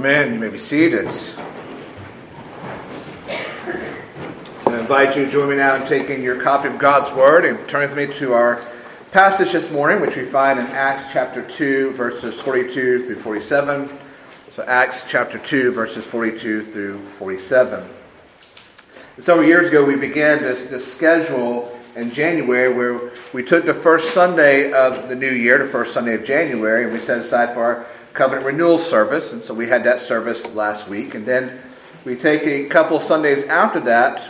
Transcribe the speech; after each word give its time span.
Amen. 0.00 0.32
You 0.32 0.40
may 0.40 0.48
be 0.48 0.56
seated. 0.56 1.06
I 4.66 4.78
invite 4.80 5.14
you 5.14 5.26
to 5.26 5.30
join 5.30 5.50
me 5.50 5.56
now 5.56 5.74
in 5.74 5.86
taking 5.86 6.22
your 6.22 6.40
copy 6.40 6.68
of 6.68 6.78
God's 6.78 7.14
Word 7.14 7.44
and 7.44 7.68
turn 7.68 7.82
with 7.86 7.94
me 7.94 8.06
to 8.14 8.32
our 8.32 8.64
passage 9.12 9.52
this 9.52 9.70
morning, 9.70 10.00
which 10.00 10.16
we 10.16 10.24
find 10.24 10.58
in 10.58 10.64
Acts 10.68 11.12
chapter 11.12 11.42
2, 11.42 11.92
verses 11.92 12.40
42 12.40 13.08
through 13.08 13.16
47. 13.16 13.90
So, 14.52 14.62
Acts 14.62 15.04
chapter 15.06 15.36
2, 15.36 15.72
verses 15.72 16.02
42 16.06 16.72
through 16.72 16.98
47. 17.18 17.86
Several 19.18 19.46
years 19.46 19.68
ago, 19.68 19.84
we 19.84 19.96
began 19.96 20.40
this, 20.40 20.64
this 20.64 20.90
schedule 20.90 21.78
in 21.94 22.10
January 22.10 22.72
where 22.72 23.10
we 23.34 23.42
took 23.42 23.66
the 23.66 23.74
first 23.74 24.14
Sunday 24.14 24.72
of 24.72 25.10
the 25.10 25.14
new 25.14 25.30
year, 25.30 25.58
the 25.58 25.70
first 25.70 25.92
Sunday 25.92 26.14
of 26.14 26.24
January, 26.24 26.84
and 26.84 26.92
we 26.94 27.00
set 27.00 27.18
aside 27.18 27.52
for 27.52 27.62
our 27.62 27.86
covenant 28.12 28.46
renewal 28.46 28.78
service. 28.78 29.32
And 29.32 29.42
so 29.42 29.54
we 29.54 29.68
had 29.68 29.84
that 29.84 30.00
service 30.00 30.54
last 30.54 30.88
week. 30.88 31.14
And 31.14 31.26
then 31.26 31.60
we 32.04 32.16
take 32.16 32.42
a 32.42 32.68
couple 32.68 32.98
Sundays 33.00 33.44
after 33.44 33.80
that 33.80 34.28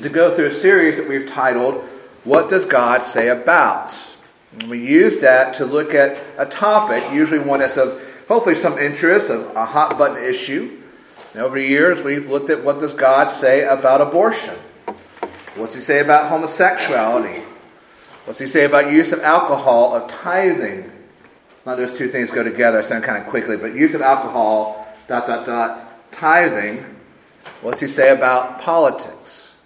to 0.00 0.08
go 0.08 0.34
through 0.34 0.46
a 0.46 0.54
series 0.54 0.96
that 0.96 1.08
we've 1.08 1.28
titled, 1.28 1.76
What 2.24 2.50
Does 2.50 2.64
God 2.64 3.02
Say 3.02 3.28
About? 3.28 4.16
And 4.52 4.70
we 4.70 4.86
use 4.86 5.20
that 5.20 5.54
to 5.54 5.66
look 5.66 5.94
at 5.94 6.18
a 6.38 6.46
topic, 6.46 7.04
usually 7.12 7.40
one 7.40 7.60
that's 7.60 7.76
of 7.76 8.02
hopefully 8.28 8.54
some 8.54 8.78
interest, 8.78 9.30
of 9.30 9.54
a 9.56 9.64
hot 9.64 9.98
button 9.98 10.22
issue. 10.22 10.82
And 11.32 11.42
over 11.42 11.58
the 11.58 11.66
years, 11.66 12.04
we've 12.04 12.28
looked 12.28 12.50
at 12.50 12.64
what 12.64 12.80
does 12.80 12.94
God 12.94 13.28
say 13.28 13.66
about 13.66 14.00
abortion? 14.00 14.54
What's 15.56 15.74
he 15.74 15.80
say 15.80 16.00
about 16.00 16.30
homosexuality? 16.30 17.42
What's 18.24 18.40
he 18.40 18.46
say 18.46 18.64
about 18.64 18.90
use 18.90 19.12
of 19.12 19.20
alcohol, 19.20 19.94
of 19.94 20.10
tithing? 20.10 20.90
Not 21.66 21.78
those 21.78 21.98
two 21.98 22.06
things 22.06 22.30
go 22.30 22.44
together, 22.44 22.78
I 22.78 22.82
sound 22.82 23.02
kind 23.02 23.20
of 23.20 23.28
quickly, 23.28 23.56
but 23.56 23.74
use 23.74 23.92
of 23.94 24.00
alcohol, 24.00 24.86
dot, 25.08 25.26
dot, 25.26 25.44
dot, 25.44 26.12
tithing. 26.12 26.84
What's 27.60 27.80
he 27.80 27.88
say 27.88 28.10
about 28.10 28.60
politics? 28.60 29.56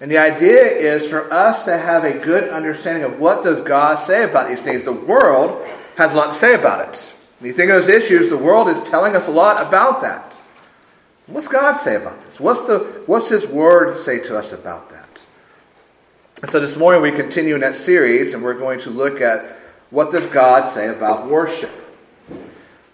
And 0.00 0.08
the 0.08 0.18
idea 0.18 0.62
is 0.62 1.08
for 1.08 1.30
us 1.32 1.64
to 1.64 1.76
have 1.76 2.04
a 2.04 2.12
good 2.12 2.48
understanding 2.50 3.02
of 3.02 3.18
what 3.18 3.42
does 3.42 3.60
God 3.60 3.96
say 3.96 4.22
about 4.22 4.48
these 4.48 4.62
things. 4.62 4.84
The 4.84 4.92
world 4.92 5.66
has 5.96 6.14
a 6.14 6.16
lot 6.16 6.28
to 6.28 6.34
say 6.34 6.54
about 6.54 6.88
it. 6.88 7.12
When 7.40 7.48
you 7.48 7.54
think 7.54 7.72
of 7.72 7.84
those 7.84 7.88
issues, 7.88 8.30
the 8.30 8.38
world 8.38 8.68
is 8.68 8.88
telling 8.88 9.16
us 9.16 9.26
a 9.26 9.32
lot 9.32 9.66
about 9.66 10.00
that. 10.02 10.32
What's 11.26 11.48
God 11.48 11.72
say 11.72 11.96
about 11.96 12.20
this? 12.24 12.38
What's, 12.38 12.62
the, 12.62 12.78
what's 13.06 13.28
His 13.28 13.48
Word 13.48 13.98
say 14.04 14.20
to 14.20 14.38
us 14.38 14.52
about 14.52 14.90
that? 14.90 15.08
So 16.50 16.60
this 16.60 16.76
morning 16.76 17.02
we 17.02 17.10
continue 17.10 17.56
in 17.56 17.60
that 17.62 17.74
series, 17.74 18.32
and 18.32 18.42
we're 18.42 18.58
going 18.58 18.78
to 18.80 18.90
look 18.90 19.20
at 19.20 19.59
what 19.90 20.10
does 20.10 20.26
God 20.26 20.72
say 20.72 20.88
about 20.88 21.28
worship. 21.28 21.70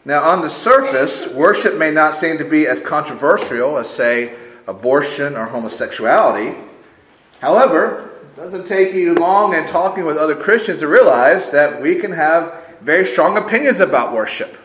Now, 0.04 0.22
on 0.22 0.40
the 0.40 0.50
surface, 0.50 1.26
worship 1.26 1.76
may 1.76 1.90
not 1.90 2.14
seem 2.14 2.38
to 2.38 2.44
be 2.44 2.66
as 2.66 2.80
controversial 2.80 3.76
as, 3.76 3.90
say, 3.90 4.34
abortion 4.66 5.36
or 5.36 5.46
homosexuality. 5.46 6.56
However, 7.40 8.12
it 8.22 8.36
doesn't 8.36 8.66
take 8.66 8.94
you 8.94 9.14
long 9.14 9.54
in 9.54 9.66
talking 9.66 10.04
with 10.04 10.16
other 10.16 10.36
Christians 10.36 10.80
to 10.80 10.88
realize 10.88 11.50
that 11.50 11.82
we 11.82 11.96
can 11.96 12.12
have 12.12 12.54
very 12.80 13.06
strong 13.06 13.36
opinions 13.36 13.80
about 13.80 14.12
worship. 14.12 14.56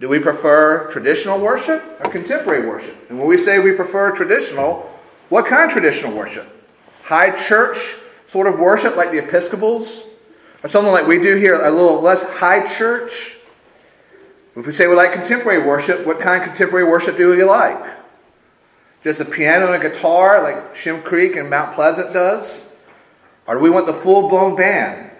Do 0.00 0.08
we 0.08 0.18
prefer 0.18 0.90
traditional 0.90 1.40
worship 1.40 1.82
or 2.04 2.10
contemporary 2.10 2.66
worship? 2.66 2.96
And 3.08 3.18
when 3.18 3.28
we 3.28 3.38
say 3.38 3.58
we 3.58 3.72
prefer 3.72 4.12
traditional, 4.12 4.90
what 5.30 5.46
kind 5.46 5.64
of 5.64 5.70
traditional 5.70 6.16
worship? 6.16 6.46
High 7.04 7.30
church 7.30 7.96
sort 8.26 8.46
of 8.46 8.58
worship 8.58 8.96
like 8.96 9.10
the 9.10 9.18
Episcopals? 9.18 10.06
Or 10.64 10.68
something 10.68 10.92
like 10.92 11.06
we 11.06 11.20
do 11.20 11.36
here, 11.36 11.54
a 11.54 11.70
little 11.70 12.00
less 12.00 12.22
high 12.22 12.66
church? 12.66 13.36
If 14.56 14.66
we 14.66 14.72
say 14.72 14.86
we 14.86 14.94
like 14.94 15.12
contemporary 15.12 15.62
worship, 15.62 16.06
what 16.06 16.18
kind 16.18 16.42
of 16.42 16.48
contemporary 16.48 16.88
worship 16.88 17.16
do 17.16 17.36
we 17.36 17.44
like? 17.44 17.84
Just 19.02 19.20
a 19.20 19.26
piano 19.26 19.72
and 19.72 19.84
a 19.84 19.88
guitar 19.88 20.42
like 20.42 20.74
Shem 20.74 21.02
Creek 21.02 21.36
and 21.36 21.50
Mount 21.50 21.74
Pleasant 21.74 22.14
does? 22.14 22.64
Or 23.46 23.56
do 23.56 23.60
we 23.60 23.68
want 23.68 23.86
the 23.86 23.92
full 23.92 24.30
blown 24.30 24.56
band? 24.56 25.10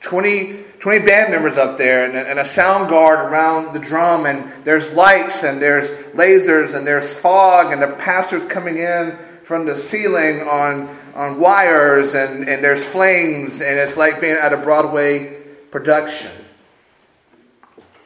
20 0.00 0.64
20 0.78 1.06
band 1.06 1.32
members 1.32 1.56
up 1.56 1.78
there 1.78 2.04
and, 2.04 2.16
and, 2.16 2.38
a 2.38 2.44
sound 2.44 2.90
guard 2.90 3.18
around 3.18 3.72
the 3.72 3.78
drum, 3.78 4.26
and 4.26 4.52
there's 4.64 4.92
lights, 4.92 5.42
and 5.42 5.60
there's 5.60 5.90
lasers, 6.12 6.74
and 6.74 6.86
there's 6.86 7.14
fog, 7.14 7.72
and 7.72 7.80
the 7.80 7.88
pastor's 7.96 8.44
coming 8.44 8.76
in 8.76 9.18
from 9.42 9.64
the 9.64 9.74
ceiling 9.74 10.42
on, 10.42 10.94
on 11.16 11.40
wires, 11.40 12.14
and, 12.14 12.46
and 12.48 12.62
there's 12.62 12.84
flames, 12.84 13.62
and 13.62 13.78
it's 13.78 13.96
like 13.96 14.20
being 14.20 14.36
at 14.36 14.52
a 14.52 14.56
Broadway 14.56 15.40
production. 15.70 16.30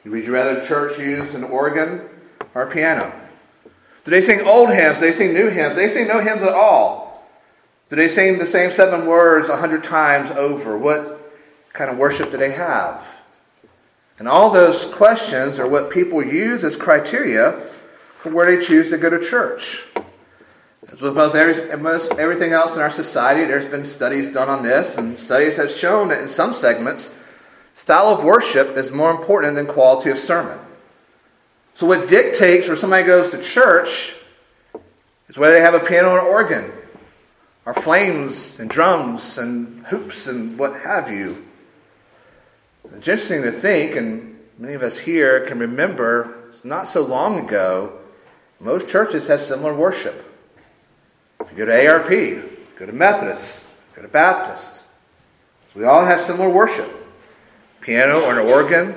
Would 0.04 0.24
you 0.24 0.32
rather 0.32 0.64
church 0.64 0.98
use 0.98 1.34
an 1.34 1.44
organ 1.44 2.02
or 2.54 2.62
a 2.62 2.70
piano? 2.70 3.12
Do 4.04 4.10
they 4.10 4.22
sing 4.22 4.46
old 4.46 4.70
hymns? 4.70 5.00
Do 5.00 5.06
they 5.06 5.12
sing 5.12 5.34
new 5.34 5.50
hymns? 5.50 5.74
Do 5.74 5.82
they 5.82 5.88
sing 5.88 6.06
no 6.08 6.20
hymns 6.20 6.42
at 6.42 6.54
all? 6.54 7.28
Do 7.88 7.96
they 7.96 8.08
sing 8.08 8.38
the 8.38 8.46
same 8.46 8.72
seven 8.72 9.06
words 9.06 9.48
a 9.48 9.56
hundred 9.56 9.84
times 9.84 10.30
over? 10.30 10.78
What 10.78 11.32
kind 11.72 11.90
of 11.90 11.98
worship 11.98 12.30
do 12.30 12.36
they 12.36 12.52
have? 12.52 13.04
And 14.18 14.28
all 14.28 14.50
those 14.50 14.84
questions 14.84 15.58
are 15.58 15.68
what 15.68 15.90
people 15.90 16.24
use 16.24 16.62
as 16.62 16.76
criteria 16.76 17.60
for 18.18 18.30
where 18.30 18.54
they 18.54 18.64
choose 18.64 18.90
to 18.90 18.98
go 18.98 19.10
to 19.10 19.18
church. 19.18 19.84
As 20.88 21.02
with 21.02 21.14
most 21.14 22.12
everything 22.12 22.52
else 22.52 22.74
in 22.74 22.80
our 22.80 22.90
society, 22.90 23.44
there's 23.44 23.66
been 23.66 23.84
studies 23.84 24.32
done 24.32 24.48
on 24.48 24.62
this, 24.62 24.96
and 24.96 25.18
studies 25.18 25.56
have 25.56 25.70
shown 25.70 26.08
that 26.08 26.22
in 26.22 26.28
some 26.28 26.54
segments, 26.54 27.12
style 27.74 28.08
of 28.08 28.24
worship 28.24 28.76
is 28.76 28.90
more 28.90 29.10
important 29.10 29.56
than 29.56 29.66
quality 29.66 30.10
of 30.10 30.18
sermon. 30.18 30.58
So, 31.74 31.86
what 31.86 32.08
dictates 32.08 32.66
where 32.66 32.76
somebody 32.76 33.04
goes 33.04 33.30
to 33.30 33.42
church 33.42 34.16
is 35.28 35.36
whether 35.36 35.54
they 35.54 35.60
have 35.60 35.74
a 35.74 35.80
piano 35.80 36.10
or 36.10 36.20
organ, 36.20 36.72
or 37.66 37.74
flames 37.74 38.58
and 38.58 38.68
drums 38.70 39.36
and 39.38 39.86
hoops 39.86 40.26
and 40.26 40.58
what 40.58 40.80
have 40.80 41.10
you. 41.10 41.46
It's 42.84 42.94
interesting 42.94 43.42
to 43.42 43.52
think, 43.52 43.96
and 43.96 44.40
many 44.58 44.74
of 44.74 44.82
us 44.82 44.98
here 44.98 45.46
can 45.46 45.58
remember 45.58 46.50
not 46.64 46.88
so 46.88 47.02
long 47.02 47.38
ago, 47.38 47.98
most 48.58 48.88
churches 48.88 49.28
had 49.28 49.40
similar 49.40 49.74
worship. 49.74 50.29
If 51.40 51.50
you 51.50 51.56
go 51.56 51.66
to 51.66 51.86
ARP, 51.86 52.08
go 52.76 52.86
to 52.86 52.92
Methodist, 52.92 53.66
go 53.94 54.02
to 54.02 54.08
Baptist, 54.08 54.84
we 55.74 55.84
all 55.84 56.04
have 56.04 56.20
similar 56.20 56.48
worship. 56.48 56.90
Piano 57.80 58.20
or 58.20 58.38
an 58.38 58.46
organ, 58.46 58.94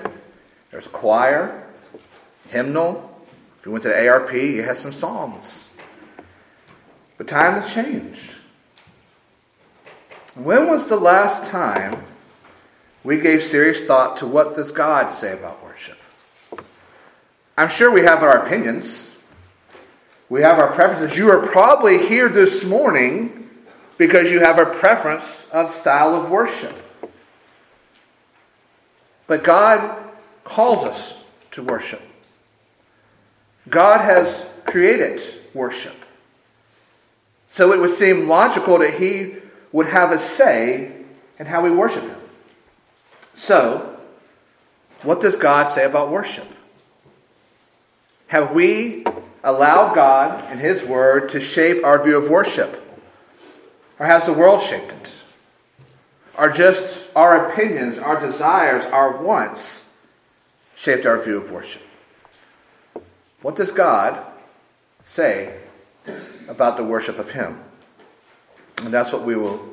there's 0.70 0.88
choir, 0.88 1.64
hymnal. 2.50 3.09
If 3.59 3.66
you 3.66 3.72
went 3.72 3.84
to 3.84 3.90
the 3.90 4.08
ARP, 4.08 4.34
you 4.34 4.64
had 4.64 4.78
some 4.78 4.92
psalms. 4.92 5.70
But 7.18 7.28
time 7.28 7.54
has 7.54 7.74
changed. 7.74 8.34
When 10.36 10.68
was 10.68 10.90
the 10.90 10.98
last 10.98 11.50
time 11.50 12.04
we 13.04 13.18
gave 13.18 13.44
serious 13.44 13.84
thought 13.84 14.18
to 14.18 14.28
what 14.28 14.56
does 14.56 14.72
God 14.72 15.12
say 15.12 15.34
about 15.34 15.64
worship. 15.64 15.98
I'm 17.58 17.70
sure 17.70 17.92
we 17.92 18.02
have 18.02 18.24
our 18.24 18.46
opinions. 18.46 19.10
We 20.33 20.41
have 20.41 20.57
our 20.57 20.73
preferences. 20.73 21.16
You 21.16 21.29
are 21.29 21.45
probably 21.45 22.07
here 22.07 22.27
this 22.27 22.66
morning 22.66 23.51
because 23.99 24.31
you 24.31 24.39
have 24.39 24.57
a 24.57 24.66
preference 24.66 25.45
of 25.53 25.69
style 25.69 26.16
of 26.16 26.31
worship. 26.31 26.73
But 29.27 29.44
God 29.44 29.95
calls 30.44 30.85
us 30.85 31.23
to 31.51 31.61
worship. 31.61 32.01
God 33.69 34.01
has 34.01 34.44
created 34.66 35.21
worship. 35.53 35.94
So 37.47 37.71
it 37.71 37.79
would 37.79 37.91
seem 37.91 38.27
logical 38.27 38.79
that 38.79 38.95
He 38.95 39.35
would 39.71 39.85
have 39.85 40.11
a 40.11 40.17
say 40.17 40.94
in 41.38 41.45
how 41.45 41.62
we 41.62 41.69
worship 41.69 42.06
Him. 42.06 42.19
So, 43.36 44.00
what 45.03 45.21
does 45.21 45.36
God 45.36 45.65
say 45.65 45.86
about 45.86 46.09
worship? 46.09 46.47
Have 48.29 48.56
we 48.56 49.06
allowed 49.44 49.94
God 49.94 50.44
and 50.50 50.60
His 50.60 50.84
Word 50.84 51.30
to 51.30 51.42
shape 51.42 51.84
our 51.84 52.04
view 52.04 52.18
of 52.18 52.30
worship? 52.30 52.80
Or 54.00 54.06
has 54.06 54.25
the 54.25 54.34
world 54.34 54.62
shaped 54.62 54.92
it? 54.92 55.24
Are 56.36 56.50
just 56.50 57.16
our 57.16 57.50
opinions, 57.50 57.98
our 57.98 58.19
desires, 58.19 58.86
our 58.86 59.22
wants 59.22 59.86
shaped 60.75 61.06
our 61.06 61.22
view 61.22 61.38
of 61.38 61.51
worship? 61.51 61.84
What 63.42 63.56
does 63.56 63.72
God 63.72 64.25
say 65.04 65.57
about 66.48 66.78
the 66.78 66.84
worship 66.84 67.19
of 67.19 67.31
Him? 67.31 67.60
And 68.84 68.94
that's 68.94 69.13
what 69.13 69.24
we 69.24 69.36
will 69.36 69.63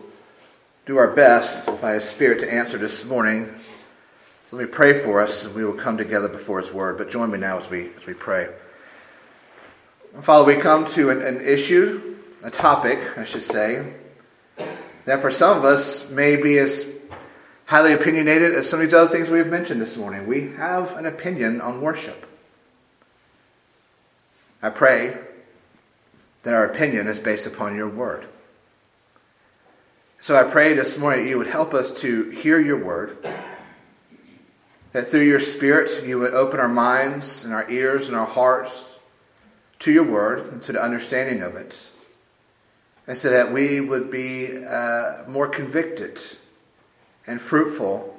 do 0.85 0.99
our 0.99 1.09
best 1.13 1.81
by 1.81 1.95
His 1.95 2.05
Spirit 2.05 2.41
to 2.41 2.53
answer 2.53 2.77
this 2.77 3.05
morning. 3.05 3.55
Let 4.51 4.63
me 4.63 4.67
pray 4.67 5.05
for 5.05 5.21
us, 5.21 5.45
and 5.45 5.55
we 5.55 5.65
will 5.65 5.75
come 5.75 5.97
together 5.97 6.29
before 6.29 6.61
His 6.61 6.73
Word. 6.73 6.99
But 6.99 7.11
join 7.11 7.31
me 7.31 7.39
now 7.39 7.59
as 7.59 7.71
we, 7.71 7.91
as 7.97 8.07
we 8.07 8.15
pray. 8.15 8.49
Father, 10.19 10.45
we 10.45 10.57
come 10.57 10.87
to 10.87 11.11
an, 11.11 11.23
an 11.23 11.41
issue, 11.41 12.17
a 12.43 12.51
topic, 12.51 13.17
I 13.17 13.25
should 13.25 13.45
say, 13.45 13.95
that 15.05 15.21
for 15.21 15.31
some 15.31 15.57
of 15.57 15.65
us 15.65 16.11
may 16.11 16.35
be 16.35 16.59
as 16.59 16.85
highly 17.65 17.93
opinionated 17.93 18.53
as 18.53 18.69
some 18.69 18.81
of 18.81 18.87
these 18.87 18.93
other 18.93 19.09
things 19.09 19.31
we've 19.31 19.47
mentioned 19.47 19.81
this 19.81 19.97
morning. 19.97 20.27
We 20.27 20.51
have 20.57 20.97
an 20.97 21.07
opinion 21.07 21.61
on 21.61 21.81
worship. 21.81 22.27
I 24.61 24.71
pray 24.71 25.17
that 26.43 26.55
our 26.55 26.65
opinion 26.65 27.07
is 27.07 27.21
based 27.21 27.47
upon 27.47 27.77
your 27.77 27.89
word. 27.89 28.27
So 30.19 30.37
I 30.37 30.43
pray 30.43 30.75
this 30.75 30.99
morning 30.99 31.29
you 31.29 31.39
would 31.39 31.47
help 31.47 31.73
us 31.73 31.89
to 32.01 32.31
hear 32.31 32.61
your 32.61 32.85
word, 32.85 33.17
that 34.93 35.09
through 35.09 35.25
your 35.25 35.41
Spirit 35.41 36.05
you 36.05 36.19
would 36.19 36.35
open 36.35 36.59
our 36.59 36.69
minds 36.69 37.45
and 37.45 37.55
our 37.55 37.71
ears 37.71 38.09
and 38.09 38.17
our 38.17 38.27
hearts 38.27 38.90
to 39.81 39.93
your 39.93 40.05
word 40.05 40.53
and 40.53 40.63
to 40.63 40.73
the 40.73 40.83
understanding 40.83 41.43
of 41.43 41.57
it, 41.57 41.89
and 43.07 43.19
so 43.19 43.31
that 43.31 43.53
we 43.53 43.81
would 43.81 44.11
be 44.11 44.65
uh, 44.65 45.25
more 45.27 45.49
convicted 45.49 46.21
and 47.27 47.41
fruitful 47.41 48.19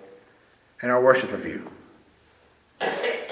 in 0.83 0.89
our 0.89 1.01
worship 1.01 1.31
of 1.31 1.45
you. 1.45 1.71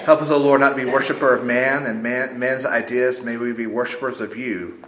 Help 0.04 0.22
us, 0.22 0.30
O 0.30 0.38
Lord, 0.38 0.60
not 0.60 0.70
to 0.70 0.76
be 0.76 0.84
worshiper 0.86 1.34
of 1.34 1.44
man 1.44 1.84
and 1.84 2.02
man, 2.02 2.38
man's 2.38 2.64
ideas. 2.64 3.20
May 3.20 3.36
we 3.36 3.52
be 3.52 3.66
worshipers 3.66 4.20
of 4.20 4.36
you 4.36 4.82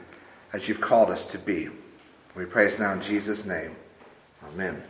as 0.52 0.68
you've 0.68 0.80
called 0.80 1.10
us 1.10 1.24
to 1.26 1.38
be. 1.38 1.68
We 2.34 2.46
praise 2.46 2.78
now 2.78 2.92
in 2.92 3.00
Jesus' 3.00 3.44
name. 3.44 3.76
Amen. 4.44 4.82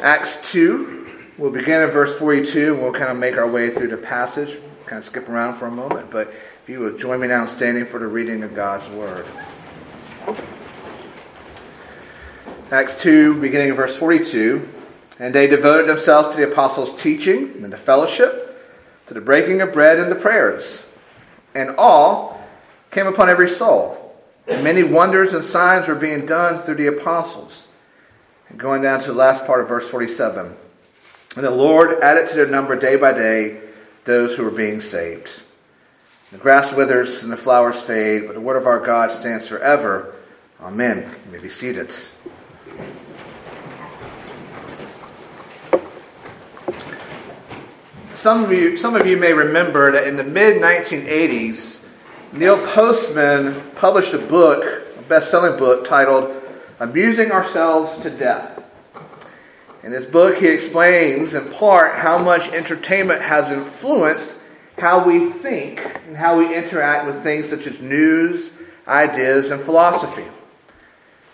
Acts 0.00 0.50
2, 0.50 1.06
we'll 1.38 1.52
begin 1.52 1.80
at 1.82 1.92
verse 1.92 2.18
42 2.18 2.74
and 2.74 2.82
we'll 2.82 2.92
kind 2.92 3.10
of 3.10 3.16
make 3.16 3.36
our 3.36 3.48
way 3.48 3.70
through 3.70 3.88
the 3.88 3.96
passage, 3.96 4.58
kind 4.86 4.98
of 4.98 5.04
skip 5.04 5.28
around 5.28 5.54
for 5.54 5.66
a 5.66 5.70
moment. 5.70 6.10
But 6.10 6.32
you 6.72 6.80
will 6.80 6.96
join 6.96 7.20
me 7.20 7.28
now 7.28 7.42
in 7.42 7.48
standing 7.48 7.84
for 7.84 8.00
the 8.00 8.06
reading 8.06 8.42
of 8.42 8.54
God's 8.54 8.88
Word. 8.94 9.26
Acts 12.70 12.98
2, 13.02 13.42
beginning 13.42 13.72
of 13.72 13.76
verse 13.76 13.94
42. 13.94 14.66
And 15.18 15.34
they 15.34 15.46
devoted 15.46 15.86
themselves 15.86 16.30
to 16.30 16.36
the 16.38 16.50
apostles' 16.50 16.98
teaching 17.00 17.62
and 17.62 17.70
the 17.70 17.76
fellowship, 17.76 18.58
to 19.06 19.12
the 19.12 19.20
breaking 19.20 19.60
of 19.60 19.74
bread 19.74 20.00
and 20.00 20.10
the 20.10 20.16
prayers. 20.16 20.82
And 21.54 21.74
awe 21.76 22.38
came 22.90 23.06
upon 23.06 23.28
every 23.28 23.50
soul. 23.50 24.16
And 24.48 24.64
many 24.64 24.82
wonders 24.82 25.34
and 25.34 25.44
signs 25.44 25.88
were 25.88 25.94
being 25.94 26.24
done 26.24 26.62
through 26.62 26.76
the 26.76 26.86
apostles. 26.86 27.66
And 28.48 28.58
going 28.58 28.80
down 28.80 29.00
to 29.00 29.08
the 29.08 29.18
last 29.18 29.44
part 29.44 29.60
of 29.60 29.68
verse 29.68 29.90
47. 29.90 30.56
And 31.36 31.44
the 31.44 31.50
Lord 31.50 32.00
added 32.00 32.30
to 32.30 32.34
their 32.34 32.48
number 32.48 32.78
day 32.78 32.96
by 32.96 33.12
day 33.12 33.60
those 34.06 34.36
who 34.36 34.44
were 34.44 34.50
being 34.50 34.80
saved. 34.80 35.42
The 36.32 36.38
grass 36.38 36.72
withers 36.72 37.22
and 37.22 37.30
the 37.30 37.36
flowers 37.36 37.82
fade, 37.82 38.22
but 38.26 38.32
the 38.32 38.40
word 38.40 38.56
of 38.56 38.66
our 38.66 38.80
God 38.80 39.10
stands 39.10 39.46
forever. 39.46 40.14
Amen. 40.62 41.14
You 41.26 41.32
may 41.32 41.38
be 41.38 41.50
seated. 41.50 41.92
Some 48.14 48.44
of 48.44 48.50
you, 48.50 48.78
some 48.78 48.94
of 48.94 49.06
you 49.06 49.18
may 49.18 49.34
remember 49.34 49.92
that 49.92 50.06
in 50.06 50.16
the 50.16 50.24
mid 50.24 50.62
1980s, 50.62 51.80
Neil 52.32 52.56
Postman 52.68 53.60
published 53.74 54.14
a 54.14 54.18
book, 54.18 54.86
a 54.98 55.02
best-selling 55.02 55.58
book 55.58 55.86
titled 55.86 56.34
"Amusing 56.80 57.30
Ourselves 57.30 57.98
to 57.98 58.08
Death." 58.08 58.64
In 59.82 59.92
this 59.92 60.06
book, 60.06 60.36
he 60.36 60.48
explains 60.48 61.34
in 61.34 61.50
part 61.50 61.96
how 61.96 62.16
much 62.16 62.48
entertainment 62.52 63.20
has 63.20 63.50
influenced 63.50 64.36
how 64.78 65.06
we 65.06 65.30
think 65.30 65.80
and 66.06 66.16
how 66.16 66.38
we 66.38 66.54
interact 66.54 67.06
with 67.06 67.22
things 67.22 67.48
such 67.48 67.66
as 67.66 67.80
news, 67.80 68.50
ideas, 68.86 69.50
and 69.50 69.60
philosophy. 69.60 70.24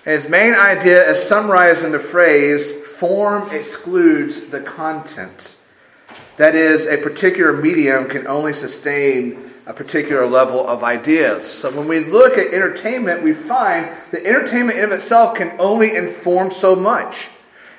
his 0.05 0.29
main 0.29 0.55
idea 0.55 1.08
is 1.11 1.23
summarized 1.23 1.85
in 1.85 1.93
the 1.93 1.99
phrase 1.99 2.70
form 2.99 3.49
excludes 3.52 4.49
the 4.49 4.61
content. 4.61 5.55
That 6.37 6.55
is, 6.55 6.87
a 6.87 6.96
particular 6.96 7.52
medium 7.52 8.08
can 8.08 8.26
only 8.26 8.55
sustain 8.55 9.38
a 9.67 9.73
particular 9.75 10.26
level 10.26 10.67
of 10.67 10.82
ideas. 10.82 11.46
So 11.46 11.70
when 11.70 11.87
we 11.87 12.00
look 12.00 12.38
at 12.38 12.55
entertainment, 12.55 13.23
we 13.23 13.35
find 13.35 13.88
that 14.12 14.25
entertainment 14.25 14.79
in 14.79 14.93
itself 14.93 15.37
can 15.37 15.55
only 15.61 15.94
inform 15.94 16.50
so 16.50 16.75
much. 16.75 17.29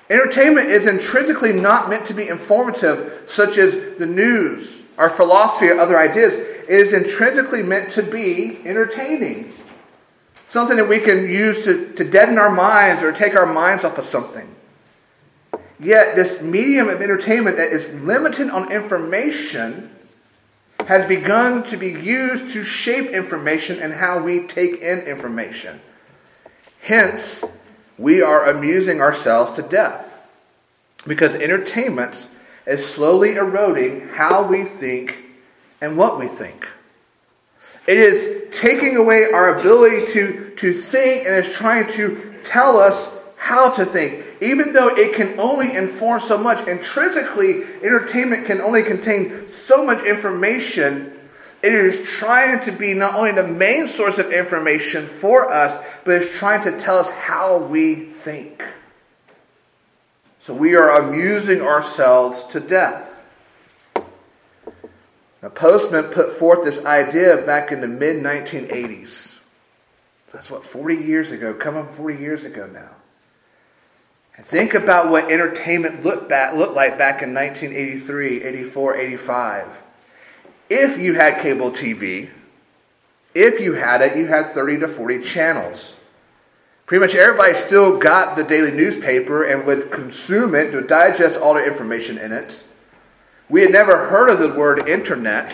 Entertainment 0.09 0.69
is 0.69 0.87
intrinsically 0.87 1.51
not 1.51 1.89
meant 1.89 2.05
to 2.07 2.13
be 2.13 2.27
informative, 2.27 3.23
such 3.27 3.57
as 3.57 3.97
the 3.97 4.05
news, 4.05 4.78
our 4.99 5.09
philosophy, 5.09 5.69
or 5.69 5.79
other 5.79 5.97
ideas. 5.97 6.35
It 6.35 6.69
is 6.69 6.93
intrinsically 6.93 7.63
meant 7.63 7.93
to 7.93 8.03
be 8.03 8.59
entertaining. 8.65 9.53
Something 10.45 10.77
that 10.77 10.89
we 10.89 10.99
can 10.99 11.27
use 11.27 11.63
to, 11.63 11.93
to 11.93 12.03
deaden 12.03 12.37
our 12.37 12.51
minds 12.51 13.01
or 13.01 13.11
take 13.11 13.35
our 13.35 13.45
minds 13.45 13.83
off 13.83 13.97
of 13.97 14.03
something. 14.03 14.55
Yet, 15.79 16.17
this 16.17 16.41
medium 16.41 16.89
of 16.89 17.01
entertainment 17.01 17.55
that 17.57 17.71
is 17.71 17.87
limited 18.03 18.49
on 18.49 18.71
information 18.71 19.95
has 20.85 21.05
begun 21.05 21.63
to 21.63 21.77
be 21.77 21.91
used 21.91 22.49
to 22.53 22.63
shape 22.63 23.11
information 23.11 23.79
and 23.79 23.93
how 23.93 24.19
we 24.21 24.41
take 24.47 24.81
in 24.81 24.99
information. 24.99 25.79
Hence, 26.81 27.45
we 27.97 28.21
are 28.21 28.49
amusing 28.49 28.99
ourselves 28.99 29.53
to 29.53 29.61
death 29.61 30.19
because 31.07 31.35
entertainment 31.35 32.27
is 32.69 32.85
slowly 32.85 33.35
eroding 33.35 34.07
how 34.09 34.43
we 34.43 34.63
think 34.63 35.17
and 35.81 35.97
what 35.97 36.19
we 36.19 36.27
think. 36.27 36.67
It 37.87 37.97
is 37.97 38.55
taking 38.55 38.97
away 38.97 39.31
our 39.31 39.59
ability 39.59 40.11
to, 40.13 40.53
to 40.57 40.73
think 40.73 41.25
and 41.25 41.35
is 41.45 41.53
trying 41.53 41.87
to 41.93 42.35
tell 42.43 42.77
us 42.77 43.15
how 43.37 43.71
to 43.71 43.85
think 43.85 44.25
even 44.41 44.73
though 44.73 44.89
it 44.95 45.15
can 45.15 45.39
only 45.39 45.75
inform 45.75 46.19
so 46.21 46.37
much, 46.37 46.65
intrinsically, 46.67 47.63
entertainment 47.83 48.45
can 48.45 48.61
only 48.61 48.83
contain 48.83 49.49
so 49.51 49.83
much 49.83 50.03
information. 50.03 51.13
It 51.61 51.73
is 51.73 52.07
trying 52.07 52.61
to 52.61 52.71
be 52.71 52.93
not 52.93 53.15
only 53.15 53.33
the 53.33 53.47
main 53.47 53.87
source 53.87 54.17
of 54.17 54.31
information 54.31 55.05
for 55.05 55.51
us, 55.51 55.77
but 56.05 56.21
it's 56.21 56.37
trying 56.37 56.61
to 56.63 56.77
tell 56.79 56.97
us 56.97 57.09
how 57.09 57.57
we 57.57 57.95
think. 57.95 58.63
So 60.49 60.55
we 60.55 60.75
are 60.75 60.99
amusing 60.99 61.61
ourselves 61.61 62.41
to 62.45 62.59
death. 62.59 63.23
Now, 65.43 65.49
Postman 65.49 66.05
put 66.05 66.31
forth 66.31 66.63
this 66.63 66.83
idea 66.85 67.37
back 67.45 67.71
in 67.71 67.81
the 67.81 67.87
mid 67.87 68.23
1980s. 68.23 69.37
That's 70.33 70.49
what, 70.49 70.63
40 70.63 70.95
years 70.95 71.29
ago, 71.29 71.53
coming 71.53 71.85
40 71.85 72.17
years 72.17 72.45
ago 72.45 72.65
now. 72.65 72.89
And 74.37 74.43
think 74.43 74.73
about 74.73 75.11
what 75.11 75.31
entertainment 75.31 76.03
looked, 76.03 76.27
back, 76.29 76.55
looked 76.55 76.73
like 76.73 76.97
back 76.97 77.21
in 77.21 77.31
1983, 77.31 78.43
84, 78.43 78.95
85. 78.95 79.81
If 80.67 80.97
you 80.97 81.13
had 81.13 81.43
cable 81.43 81.69
TV, 81.69 82.31
if 83.35 83.59
you 83.59 83.73
had 83.73 84.01
it, 84.01 84.17
you 84.17 84.25
had 84.25 84.53
30 84.55 84.79
to 84.79 84.87
40 84.87 85.21
channels. 85.21 85.95
Pretty 86.89 87.01
much 87.01 87.13
everybody 87.13 87.53
still 87.53 87.99
got 87.99 88.35
the 88.35 88.43
daily 88.43 88.71
newspaper 88.71 89.43
and 89.43 89.63
would 89.67 89.91
consume 89.91 90.55
it 90.55 90.71
to 90.71 90.81
digest 90.81 91.39
all 91.39 91.53
the 91.53 91.63
information 91.63 92.17
in 92.17 92.31
it. 92.31 92.63
We 93.47 93.61
had 93.61 93.71
never 93.71 94.07
heard 94.07 94.27
of 94.27 94.39
the 94.39 94.57
word 94.57 94.89
internet. 94.89 95.51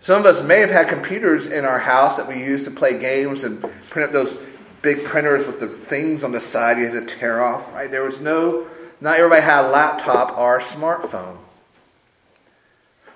Some 0.00 0.18
of 0.18 0.24
us 0.24 0.42
may 0.42 0.60
have 0.60 0.70
had 0.70 0.88
computers 0.88 1.46
in 1.46 1.66
our 1.66 1.78
house 1.78 2.16
that 2.16 2.26
we 2.26 2.42
used 2.42 2.64
to 2.64 2.70
play 2.70 2.98
games 2.98 3.44
and 3.44 3.60
print 3.90 4.08
up 4.08 4.12
those 4.14 4.38
big 4.80 5.04
printers 5.04 5.46
with 5.46 5.60
the 5.60 5.68
things 5.68 6.24
on 6.24 6.32
the 6.32 6.40
side 6.40 6.78
you 6.78 6.88
had 6.88 7.06
to 7.06 7.14
tear 7.14 7.42
off, 7.42 7.74
right? 7.74 7.90
There 7.90 8.04
was 8.04 8.18
no, 8.18 8.66
not 9.02 9.18
everybody 9.18 9.42
had 9.42 9.66
a 9.66 9.68
laptop 9.68 10.38
or 10.38 10.56
a 10.56 10.62
smartphone. 10.62 11.36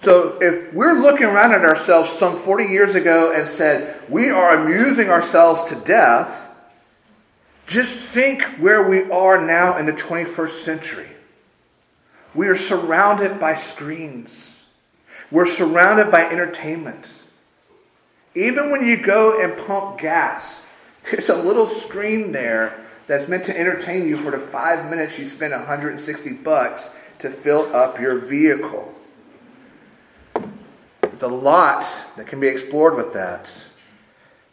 So 0.03 0.37
if 0.43 0.75
we're 0.75 1.01
looking 1.01 1.25
around 1.25 1.53
at 1.53 1.65
ourselves 1.65 2.11
some 2.11 2.37
40 2.39 2.65
years 2.65 2.95
ago 2.95 3.33
and 3.35 3.49
said, 3.49 3.99
we 4.11 4.29
are 4.29 4.59
amusing 4.59 5.09
ourselves 5.09 5.71
to 5.71 5.75
death, 5.77 6.43
just 7.67 7.97
think 7.97 8.43
where 8.59 8.89
we 8.89 9.11
are 9.11 9.45
now 9.45 9.77
in 9.77 9.87
the 9.87 9.93
21st 9.93 10.63
century. 10.63 11.09
We 12.35 12.49
are 12.49 12.57
surrounded 12.57 13.39
by 13.39 13.55
screens. 13.55 14.63
We're 15.31 15.47
surrounded 15.47 16.11
by 16.11 16.29
entertainment. 16.29 17.23
Even 18.35 18.71
when 18.71 18.85
you 18.85 19.01
go 19.01 19.41
and 19.41 19.57
pump 19.67 19.99
gas, 19.99 20.61
there's 21.11 21.29
a 21.29 21.37
little 21.37 21.67
screen 21.67 22.33
there 22.33 22.79
that's 23.07 23.29
meant 23.29 23.45
to 23.47 23.59
entertain 23.59 24.09
you 24.09 24.17
for 24.17 24.31
the 24.31 24.39
five 24.39 24.91
minutes 24.91 25.19
you 25.19 25.27
spend 25.27 25.53
160 25.53 26.33
bucks 26.35 26.91
to 27.19 27.31
fill 27.31 27.75
up 27.75 28.01
your 28.01 28.19
vehicle. 28.19 28.93
There's 31.01 31.23
a 31.23 31.29
lot 31.29 31.85
that 32.17 32.27
can 32.27 32.41
be 32.41 32.49
explored 32.49 32.97
with 32.97 33.13
that. 33.13 33.53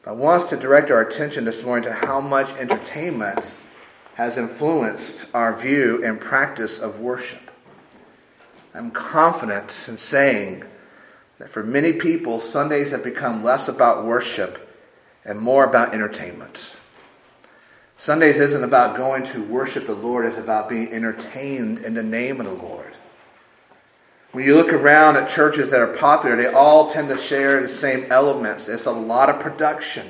I 0.03 0.13
want 0.13 0.49
to 0.49 0.57
direct 0.57 0.89
our 0.89 1.01
attention 1.01 1.45
this 1.45 1.63
morning 1.63 1.83
to 1.83 1.93
how 1.93 2.21
much 2.21 2.55
entertainment 2.55 3.53
has 4.15 4.35
influenced 4.35 5.27
our 5.31 5.55
view 5.55 6.03
and 6.03 6.19
practice 6.19 6.79
of 6.79 6.99
worship. 6.99 7.51
I'm 8.73 8.89
confident 8.89 9.85
in 9.87 9.97
saying 9.97 10.63
that 11.37 11.51
for 11.51 11.61
many 11.61 11.93
people, 11.93 12.39
Sundays 12.39 12.89
have 12.89 13.03
become 13.03 13.43
less 13.43 13.67
about 13.67 14.03
worship 14.03 14.75
and 15.23 15.39
more 15.39 15.65
about 15.65 15.93
entertainment. 15.93 16.77
Sundays 17.95 18.39
isn't 18.39 18.63
about 18.63 18.97
going 18.97 19.21
to 19.25 19.43
worship 19.43 19.85
the 19.85 19.93
Lord, 19.93 20.25
it's 20.25 20.39
about 20.39 20.67
being 20.67 20.91
entertained 20.91 21.77
in 21.77 21.93
the 21.93 22.01
name 22.01 22.39
of 22.39 22.47
the 22.47 22.53
Lord. 22.53 22.90
When 24.31 24.45
you 24.45 24.55
look 24.55 24.71
around 24.71 25.17
at 25.17 25.29
churches 25.29 25.71
that 25.71 25.81
are 25.81 25.93
popular, 25.93 26.37
they 26.37 26.47
all 26.47 26.89
tend 26.89 27.09
to 27.09 27.17
share 27.17 27.61
the 27.61 27.67
same 27.67 28.09
elements. 28.09 28.69
It's 28.69 28.85
a 28.85 28.91
lot 28.91 29.29
of 29.29 29.41
production. 29.41 30.07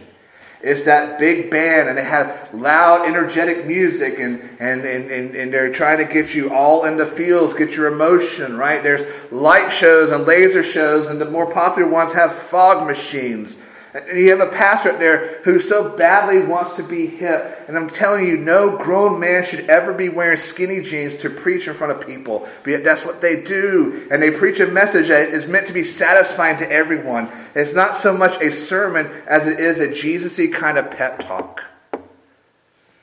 It's 0.64 0.86
that 0.86 1.18
big 1.18 1.50
band, 1.50 1.90
and 1.90 1.98
they 1.98 2.04
have 2.04 2.54
loud, 2.54 3.08
energetic 3.08 3.66
music, 3.66 4.20
and, 4.20 4.42
and, 4.60 4.86
and, 4.86 5.36
and, 5.36 5.52
they're 5.52 5.74
trying 5.74 5.98
to 5.98 6.14
get 6.14 6.36
you 6.36 6.54
all 6.54 6.86
in 6.86 6.98
the 6.98 7.06
fields, 7.06 7.56
get 7.56 7.76
your 7.76 7.92
emotion, 7.92 8.58
right? 8.58 8.84
There's 8.84 9.32
light 9.32 9.70
shows 9.72 10.12
and 10.12 10.24
laser 10.26 10.62
shows, 10.62 11.08
and 11.08 11.20
the 11.20 11.26
more 11.26 11.52
popular 11.52 11.90
ones 11.90 12.14
have 12.14 12.32
fog 12.32 12.86
machines. 12.86 13.58
And 13.94 14.18
you 14.18 14.30
have 14.30 14.40
a 14.40 14.52
pastor 14.52 14.98
there 14.98 15.42
who 15.44 15.60
so 15.60 15.96
badly 15.98 16.40
wants 16.40 16.78
to 16.78 16.84
be 16.84 17.08
hip. 17.08 17.66
And 17.68 17.76
I'm 17.76 17.90
telling 17.90 18.26
you, 18.26 18.38
no 18.38 18.78
grown 18.78 19.20
man 19.20 19.44
should 19.44 19.70
ever 19.70 19.94
be 19.94 20.08
wearing 20.08 20.38
skinny 20.38 20.82
jeans 20.82 21.16
to 21.16 21.30
preach 21.30 21.68
in 21.68 21.74
front 21.74 21.92
of 21.92 22.06
people. 22.06 22.48
But 22.64 22.72
yet 22.72 22.84
that's 22.86 23.04
what 23.04 23.20
they 23.20 23.42
do. 23.42 24.08
And 24.10 24.24
they 24.24 24.32
preach 24.32 24.62
a 24.62 24.68
message 24.68 25.10
that 25.10 25.30
is 25.30 25.46
meant 25.46 25.68
to 25.68 25.74
be 25.74 25.84
satisfying 25.84 26.58
to 26.60 26.72
everyone. 26.72 27.30
It's 27.54 27.74
not 27.74 27.96
so 27.96 28.16
much 28.16 28.42
a 28.42 28.52
sermon 28.52 29.10
as 29.28 29.46
it 29.48 29.60
is 29.60 29.82
a 29.82 29.94
Jesus 29.94 30.38
y 30.38 30.48
kind 30.48 30.78
of 30.78 30.90
pep 30.90 31.20
talk. 31.20 31.66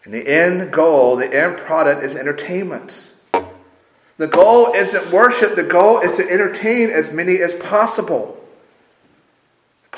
And 0.04 0.14
the 0.14 0.26
end 0.26 0.73
goal, 0.73 1.16
the 1.16 1.30
end 1.30 1.59
product 1.59 2.02
is 2.02 2.16
entertainment. 2.16 3.12
The 4.16 4.26
goal 4.26 4.73
isn't 4.73 5.12
worship, 5.12 5.54
the 5.54 5.62
goal 5.62 6.00
is 6.00 6.16
to 6.16 6.28
entertain 6.28 6.90
as 6.90 7.12
many 7.12 7.38
as 7.38 7.54
possible 7.54 8.38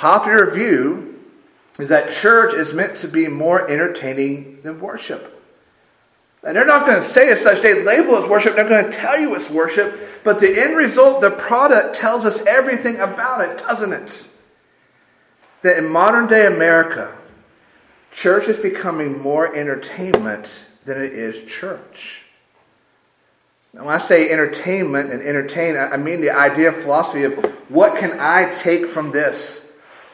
popular 0.00 0.50
view 0.50 1.20
is 1.78 1.90
that 1.90 2.10
church 2.10 2.54
is 2.54 2.72
meant 2.72 2.96
to 2.96 3.06
be 3.06 3.28
more 3.28 3.70
entertaining 3.70 4.58
than 4.62 4.80
worship. 4.80 5.44
And 6.42 6.56
they're 6.56 6.64
not 6.64 6.86
going 6.86 6.96
to 6.96 7.02
say 7.02 7.28
as 7.30 7.42
such, 7.42 7.60
they 7.60 7.84
label 7.84 8.14
it 8.14 8.24
as 8.24 8.30
worship, 8.30 8.56
they're 8.56 8.66
going 8.66 8.86
to 8.86 8.96
tell 8.96 9.20
you 9.20 9.34
it's 9.34 9.50
worship, 9.50 9.94
but 10.24 10.40
the 10.40 10.58
end 10.58 10.74
result, 10.74 11.20
the 11.20 11.30
product, 11.30 11.94
tells 11.94 12.24
us 12.24 12.40
everything 12.46 12.98
about 12.98 13.42
it, 13.42 13.58
doesn't 13.58 13.92
it? 13.92 14.24
That 15.60 15.76
in 15.76 15.86
modern 15.86 16.28
day 16.28 16.46
America, 16.46 17.14
church 18.10 18.48
is 18.48 18.56
becoming 18.56 19.20
more 19.20 19.54
entertainment 19.54 20.64
than 20.86 20.98
it 20.98 21.12
is 21.12 21.44
church. 21.44 22.24
Now, 23.74 23.84
when 23.84 23.94
I 23.94 23.98
say 23.98 24.30
entertainment 24.30 25.12
and 25.12 25.22
entertain, 25.22 25.76
I 25.76 25.98
mean 25.98 26.22
the 26.22 26.30
idea 26.30 26.70
of 26.70 26.76
philosophy 26.76 27.24
of 27.24 27.34
what 27.68 27.98
can 27.98 28.16
I 28.18 28.50
take 28.62 28.86
from 28.86 29.10
this? 29.10 29.66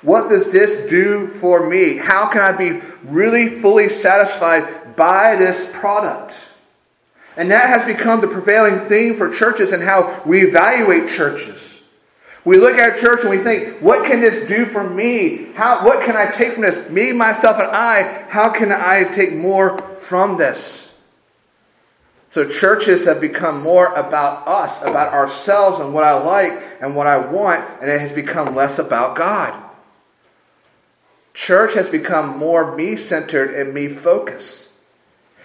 What 0.02 0.28
does 0.28 0.52
this 0.52 0.88
do 0.90 1.26
for 1.26 1.68
me? 1.68 1.96
How 1.96 2.28
can 2.28 2.42
I 2.42 2.52
be 2.52 2.80
really 3.04 3.48
fully 3.48 3.88
satisfied 3.88 4.94
by 4.96 5.36
this 5.36 5.68
product? 5.72 6.36
And 7.36 7.50
that 7.50 7.68
has 7.68 7.84
become 7.84 8.20
the 8.20 8.28
prevailing 8.28 8.78
theme 8.80 9.14
for 9.14 9.30
churches 9.30 9.72
and 9.72 9.82
how 9.82 10.22
we 10.24 10.46
evaluate 10.46 11.08
churches. 11.08 11.82
We 12.44 12.58
look 12.58 12.78
at 12.78 12.98
church 12.98 13.22
and 13.22 13.30
we 13.30 13.38
think, 13.38 13.82
what 13.82 14.06
can 14.06 14.20
this 14.20 14.46
do 14.46 14.64
for 14.64 14.88
me? 14.88 15.52
How, 15.54 15.84
what 15.84 16.04
can 16.06 16.16
I 16.16 16.30
take 16.30 16.52
from 16.52 16.62
this? 16.62 16.88
Me, 16.88 17.12
myself, 17.12 17.58
and 17.58 17.68
I, 17.72 18.24
how 18.28 18.50
can 18.50 18.70
I 18.70 19.04
take 19.04 19.34
more 19.34 19.78
from 19.96 20.38
this? 20.38 20.94
So 22.28 22.48
churches 22.48 23.04
have 23.06 23.20
become 23.20 23.62
more 23.62 23.92
about 23.94 24.46
us, 24.46 24.80
about 24.82 25.12
ourselves 25.12 25.80
and 25.80 25.92
what 25.92 26.04
I 26.04 26.14
like 26.22 26.62
and 26.80 26.94
what 26.94 27.06
I 27.06 27.18
want, 27.18 27.64
and 27.80 27.90
it 27.90 28.00
has 28.00 28.12
become 28.12 28.54
less 28.54 28.78
about 28.78 29.16
God. 29.16 29.65
Church 31.36 31.74
has 31.74 31.90
become 31.90 32.38
more 32.38 32.74
me 32.74 32.96
centered 32.96 33.54
and 33.54 33.74
me 33.74 33.88
focused. 33.88 34.70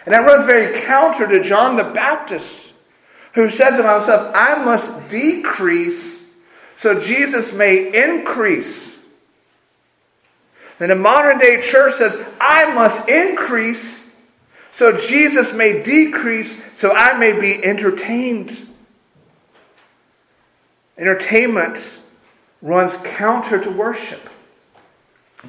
And 0.05 0.13
that 0.13 0.25
runs 0.25 0.45
very 0.45 0.81
counter 0.85 1.27
to 1.27 1.43
John 1.43 1.75
the 1.75 1.83
Baptist, 1.83 2.71
who 3.33 3.49
says 3.49 3.77
of 3.77 3.83
himself, 3.83 4.31
I 4.33 4.63
must 4.63 5.09
decrease 5.09 6.23
so 6.77 6.97
Jesus 6.97 7.51
may 7.51 7.93
increase. 7.93 8.97
And 10.79 10.89
the 10.89 10.95
modern 10.95 11.37
day 11.37 11.59
church 11.61 11.95
says, 11.95 12.17
I 12.39 12.73
must 12.73 13.09
increase 13.09 14.09
so 14.71 14.97
Jesus 14.97 15.51
may 15.51 15.83
decrease 15.83 16.59
so 16.73 16.93
I 16.95 17.17
may 17.17 17.37
be 17.37 17.63
entertained. 17.63 18.65
Entertainment 20.97 21.99
runs 22.61 22.95
counter 22.95 23.61
to 23.61 23.69
worship. 23.69 24.21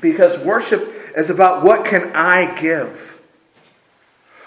Because 0.01 0.39
worship 0.39 0.93
is 1.17 1.31
about 1.31 1.65
what 1.65 1.85
can 1.85 2.11
I 2.15 2.59
give? 2.61 3.21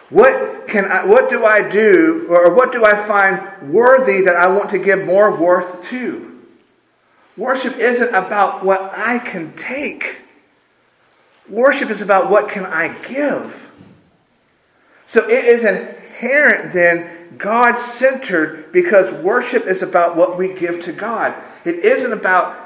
What 0.09 0.67
can 0.67 0.85
I, 0.85 1.05
what 1.05 1.29
do 1.29 1.45
I 1.45 1.67
do 1.69 2.27
or 2.29 2.53
what 2.55 2.71
do 2.71 2.85
I 2.85 2.95
find 2.95 3.71
worthy 3.73 4.21
that 4.21 4.35
I 4.35 4.47
want 4.47 4.69
to 4.71 4.79
give 4.79 5.05
more 5.05 5.35
worth 5.35 5.83
to? 5.89 6.31
Worship 7.37 7.77
isn't 7.77 8.13
about 8.13 8.63
what 8.63 8.91
I 8.95 9.19
can 9.19 9.53
take. 9.55 10.19
Worship 11.49 11.89
is 11.89 12.01
about 12.01 12.29
what 12.29 12.49
can 12.49 12.65
I 12.65 12.97
give. 13.03 13.71
So 15.07 15.27
it 15.27 15.45
is 15.45 15.63
inherent 15.63 16.73
then 16.73 17.37
God 17.37 17.77
centered 17.77 18.71
because 18.71 19.11
worship 19.23 19.65
is 19.65 19.81
about 19.81 20.15
what 20.15 20.37
we 20.37 20.53
give 20.53 20.81
to 20.85 20.93
God. 20.93 21.35
It 21.65 21.83
isn't 21.83 22.13
about 22.13 22.64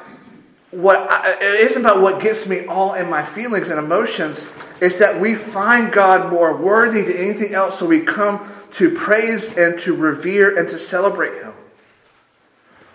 what 0.72 1.10
I, 1.10 1.34
it 1.34 1.62
isn't 1.72 1.82
about 1.82 2.02
what 2.02 2.22
gets 2.22 2.48
me 2.48 2.66
all 2.66 2.94
in 2.94 3.10
my 3.10 3.24
feelings 3.24 3.70
and 3.70 3.80
emotions. 3.80 4.46
It's 4.82 5.00
that 5.00 5.20
we 5.20 5.36
find 5.36 5.92
God 5.92 6.32
more 6.32 6.62
worthy 6.62 7.02
than 7.02 7.18
anything 7.18 7.54
else, 7.54 7.80
so 7.80 7.86
we 7.86 8.02
come 8.02 8.52
to 8.74 8.96
praise 8.96 9.58
and 9.58 9.80
to 9.82 9.96
revere 9.96 10.58
and 10.58 10.70
to 10.70 10.78
celebrate 10.78 11.42
Him. 11.42 11.54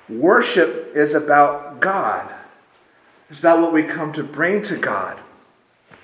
Worship 0.09 0.93
is 0.95 1.14
about 1.14 1.81
God. 1.81 2.33
It's 3.28 3.40
about 3.40 3.61
what 3.61 3.73
we 3.73 3.83
come 3.83 4.12
to 4.12 4.23
bring 4.23 4.62
to 4.62 4.76
God. 4.76 5.19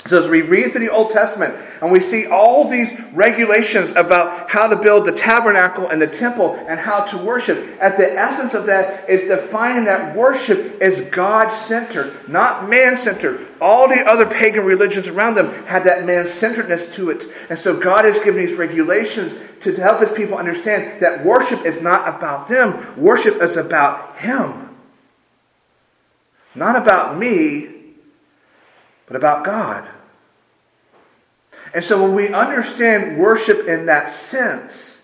So, 0.06 0.22
as 0.22 0.30
we 0.30 0.40
read 0.40 0.72
through 0.72 0.80
the 0.80 0.92
Old 0.92 1.10
Testament 1.10 1.54
and 1.82 1.92
we 1.92 2.00
see 2.00 2.26
all 2.26 2.68
these 2.68 2.90
regulations 3.12 3.90
about 3.90 4.50
how 4.50 4.66
to 4.66 4.74
build 4.74 5.06
the 5.06 5.12
tabernacle 5.12 5.88
and 5.88 6.00
the 6.00 6.06
temple 6.06 6.54
and 6.66 6.80
how 6.80 7.04
to 7.04 7.18
worship, 7.18 7.58
at 7.82 7.98
the 7.98 8.10
essence 8.10 8.54
of 8.54 8.64
that 8.66 9.08
is 9.10 9.28
defining 9.28 9.84
that 9.84 10.16
worship 10.16 10.80
is 10.80 11.02
God 11.12 11.50
centered, 11.50 12.16
not 12.28 12.70
man 12.70 12.96
centered. 12.96 13.46
All 13.60 13.88
the 13.88 14.00
other 14.00 14.24
pagan 14.24 14.64
religions 14.64 15.06
around 15.06 15.34
them 15.34 15.52
had 15.66 15.84
that 15.84 16.06
man 16.06 16.26
centeredness 16.26 16.94
to 16.94 17.10
it. 17.10 17.26
And 17.50 17.58
so, 17.58 17.78
God 17.78 18.06
has 18.06 18.18
given 18.20 18.44
these 18.44 18.56
regulations 18.56 19.34
to 19.60 19.74
help 19.74 20.00
his 20.00 20.12
people 20.12 20.38
understand 20.38 21.02
that 21.02 21.22
worship 21.24 21.66
is 21.66 21.82
not 21.82 22.08
about 22.08 22.48
them, 22.48 22.98
worship 23.00 23.42
is 23.42 23.58
about 23.58 24.16
Him. 24.18 24.70
Not 26.54 26.76
about 26.76 27.18
me, 27.18 27.69
but 29.10 29.16
about 29.16 29.44
God. 29.44 29.84
And 31.74 31.82
so 31.82 32.00
when 32.00 32.14
we 32.14 32.28
understand 32.28 33.18
worship 33.18 33.66
in 33.66 33.86
that 33.86 34.08
sense, 34.08 35.02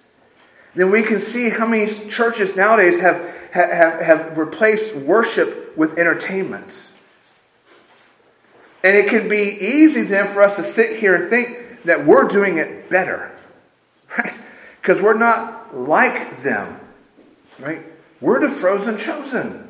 then 0.77 0.93
we 0.93 1.03
can 1.03 1.19
see 1.19 1.51
how 1.51 1.67
many 1.67 1.91
churches 2.09 2.55
nowadays 2.55 3.01
have, 3.01 3.17
have, 3.51 4.01
have 4.01 4.39
replaced 4.39 4.95
worship 4.95 5.77
with 5.77 5.99
entertainment. 5.99 6.89
And 8.85 8.97
it 8.97 9.09
can 9.09 9.29
be 9.29 9.57
easy 9.61 10.03
then 10.03 10.29
for 10.29 10.41
us 10.41 10.55
to 10.55 10.63
sit 10.63 11.01
here 11.01 11.17
and 11.17 11.29
think 11.29 11.83
that 11.83 12.07
we're 12.07 12.29
doing 12.29 12.59
it 12.59 12.89
better, 12.89 13.37
right? 14.19 14.39
Because 14.81 15.03
we're 15.03 15.19
not 15.19 15.77
like 15.77 16.43
them, 16.43 16.79
right? 17.59 17.83
We're 18.21 18.39
the 18.39 18.51
frozen 18.55 18.99
chosen. 18.99 19.66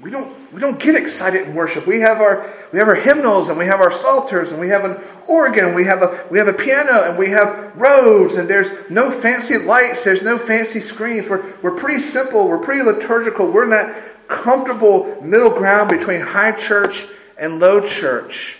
We 0.00 0.10
don't, 0.10 0.52
we 0.52 0.60
don't 0.60 0.78
get 0.78 0.94
excited 0.94 1.48
in 1.48 1.54
worship. 1.54 1.86
We 1.86 2.00
have, 2.00 2.20
our, 2.20 2.48
we 2.72 2.78
have 2.78 2.86
our 2.86 2.94
hymnals 2.94 3.48
and 3.48 3.58
we 3.58 3.66
have 3.66 3.80
our 3.80 3.90
psalters 3.90 4.52
and 4.52 4.60
we 4.60 4.68
have 4.68 4.84
an 4.84 4.96
organ, 5.26 5.74
we 5.74 5.84
have, 5.84 6.02
a, 6.02 6.24
we 6.30 6.38
have 6.38 6.46
a 6.46 6.52
piano 6.52 7.02
and 7.02 7.18
we 7.18 7.30
have 7.30 7.74
robes 7.74 8.36
and 8.36 8.48
there's 8.48 8.70
no 8.88 9.10
fancy 9.10 9.58
lights, 9.58 10.04
there's 10.04 10.22
no 10.22 10.38
fancy 10.38 10.80
screens. 10.80 11.28
We're, 11.28 11.52
we're 11.62 11.76
pretty 11.76 12.00
simple, 12.00 12.46
we're 12.46 12.58
pretty 12.58 12.82
liturgical. 12.82 13.50
We're 13.50 13.64
in 13.64 13.70
that 13.70 14.28
comfortable 14.28 15.20
middle 15.20 15.50
ground 15.50 15.90
between 15.90 16.20
high 16.20 16.52
church 16.52 17.04
and 17.36 17.58
low 17.58 17.84
church. 17.84 18.58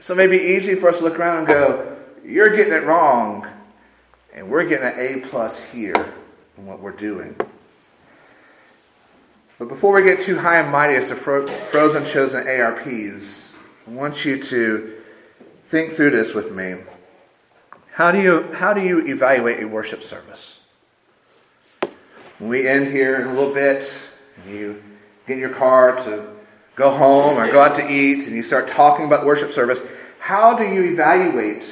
So 0.00 0.14
it 0.14 0.16
may 0.16 0.26
be 0.26 0.38
easy 0.38 0.74
for 0.74 0.88
us 0.88 0.98
to 0.98 1.04
look 1.04 1.18
around 1.18 1.38
and 1.38 1.46
go, 1.46 1.96
you're 2.24 2.56
getting 2.56 2.72
it 2.72 2.84
wrong 2.84 3.46
and 4.32 4.48
we're 4.48 4.66
getting 4.66 4.86
an 4.86 4.94
A 4.98 5.20
plus 5.20 5.62
here 5.64 5.94
in 6.56 6.64
what 6.64 6.80
we're 6.80 6.92
doing. 6.92 7.36
But 9.58 9.68
before 9.68 9.94
we 9.94 10.02
get 10.02 10.20
too 10.20 10.38
high 10.38 10.58
and 10.58 10.70
mighty 10.70 10.94
as 10.94 11.08
the 11.08 11.14
fro- 11.14 11.46
frozen 11.46 12.04
chosen 12.04 12.46
ARPs, 12.46 13.52
I 13.86 13.90
want 13.90 14.24
you 14.24 14.42
to 14.42 14.94
think 15.68 15.92
through 15.92 16.10
this 16.10 16.34
with 16.34 16.52
me. 16.52 16.76
How 17.92 18.10
do 18.10 18.20
you, 18.20 18.52
how 18.52 18.74
do 18.74 18.80
you 18.80 19.06
evaluate 19.06 19.62
a 19.62 19.68
worship 19.68 20.02
service? 20.02 20.60
When 22.38 22.50
we 22.50 22.66
end 22.66 22.88
here 22.88 23.20
in 23.20 23.28
a 23.28 23.32
little 23.32 23.54
bit, 23.54 24.10
and 24.36 24.54
you 24.54 24.82
get 25.28 25.34
in 25.34 25.38
your 25.38 25.50
car 25.50 25.96
to 26.04 26.26
go 26.74 26.90
home 26.90 27.38
or 27.38 27.50
go 27.52 27.60
out 27.60 27.76
to 27.76 27.88
eat, 27.88 28.26
and 28.26 28.34
you 28.34 28.42
start 28.42 28.66
talking 28.66 29.06
about 29.06 29.24
worship 29.24 29.52
service, 29.52 29.80
how 30.18 30.58
do 30.58 30.64
you 30.64 30.82
evaluate 30.92 31.64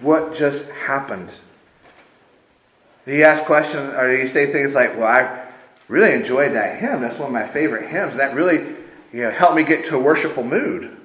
what 0.00 0.34
just 0.34 0.68
happened? 0.70 1.30
Do 3.06 3.14
you 3.14 3.24
ask 3.24 3.44
questions, 3.44 3.94
or 3.94 4.14
do 4.14 4.20
you 4.20 4.26
say 4.26 4.46
things 4.46 4.74
like, 4.74 4.96
well, 4.98 5.06
I 5.06 5.43
really 5.88 6.12
enjoyed 6.12 6.52
that 6.54 6.78
hymn. 6.78 7.00
That's 7.00 7.18
one 7.18 7.28
of 7.28 7.32
my 7.32 7.46
favorite 7.46 7.88
hymns. 7.88 8.16
That 8.16 8.34
really 8.34 8.58
you 9.12 9.22
know, 9.22 9.30
helped 9.30 9.56
me 9.56 9.64
get 9.64 9.86
to 9.86 9.96
a 9.96 10.00
worshipful 10.00 10.44
mood. 10.44 10.96